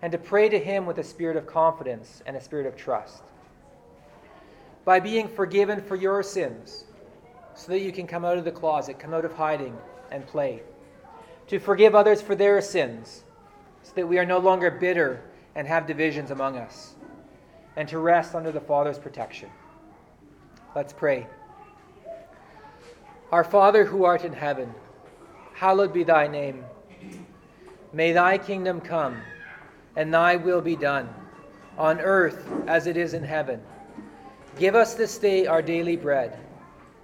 and 0.00 0.10
to 0.10 0.16
pray 0.16 0.48
to 0.48 0.58
Him 0.58 0.86
with 0.86 0.96
a 1.00 1.04
spirit 1.04 1.36
of 1.36 1.46
confidence 1.46 2.22
and 2.24 2.34
a 2.34 2.40
spirit 2.40 2.64
of 2.64 2.76
trust. 2.76 3.22
By 4.86 4.98
being 4.98 5.28
forgiven 5.28 5.82
for 5.82 5.96
your 5.96 6.22
sins, 6.22 6.84
so 7.54 7.72
that 7.72 7.80
you 7.80 7.92
can 7.92 8.06
come 8.06 8.24
out 8.24 8.38
of 8.38 8.46
the 8.46 8.52
closet, 8.52 8.98
come 8.98 9.12
out 9.12 9.26
of 9.26 9.34
hiding, 9.34 9.76
and 10.10 10.26
play. 10.26 10.62
To 11.48 11.58
forgive 11.58 11.94
others 11.94 12.22
for 12.22 12.34
their 12.34 12.62
sins, 12.62 13.22
so 13.82 13.92
that 13.96 14.08
we 14.08 14.18
are 14.18 14.24
no 14.24 14.38
longer 14.38 14.70
bitter 14.70 15.20
and 15.54 15.68
have 15.68 15.86
divisions 15.86 16.30
among 16.30 16.56
us, 16.56 16.94
and 17.76 17.88
to 17.88 17.98
rest 17.98 18.34
under 18.34 18.52
the 18.52 18.60
Father's 18.60 18.98
protection. 18.98 19.48
Let's 20.74 20.92
pray. 20.92 21.26
Our 23.32 23.44
Father 23.44 23.84
who 23.84 24.04
art 24.04 24.24
in 24.24 24.32
heaven, 24.32 24.74
hallowed 25.54 25.92
be 25.92 26.04
thy 26.04 26.26
name. 26.26 26.64
May 27.92 28.12
thy 28.12 28.38
kingdom 28.38 28.80
come, 28.80 29.16
and 29.96 30.12
thy 30.12 30.36
will 30.36 30.60
be 30.60 30.76
done, 30.76 31.08
on 31.78 32.00
earth 32.00 32.48
as 32.66 32.86
it 32.86 32.96
is 32.96 33.14
in 33.14 33.24
heaven. 33.24 33.60
Give 34.58 34.74
us 34.74 34.94
this 34.94 35.18
day 35.18 35.46
our 35.46 35.62
daily 35.62 35.96
bread, 35.96 36.38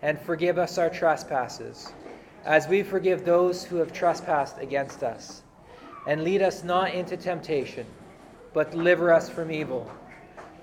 and 0.02 0.20
forgive 0.20 0.58
us 0.58 0.78
our 0.78 0.90
trespasses, 0.90 1.92
as 2.44 2.68
we 2.68 2.82
forgive 2.82 3.24
those 3.24 3.64
who 3.64 3.76
have 3.76 3.92
trespassed 3.92 4.58
against 4.58 5.02
us 5.02 5.42
and 6.06 6.22
lead 6.22 6.40
us 6.40 6.62
not 6.62 6.94
into 6.94 7.16
temptation, 7.16 7.84
but 8.54 8.70
deliver 8.70 9.12
us 9.12 9.28
from 9.28 9.50
evil. 9.50 9.90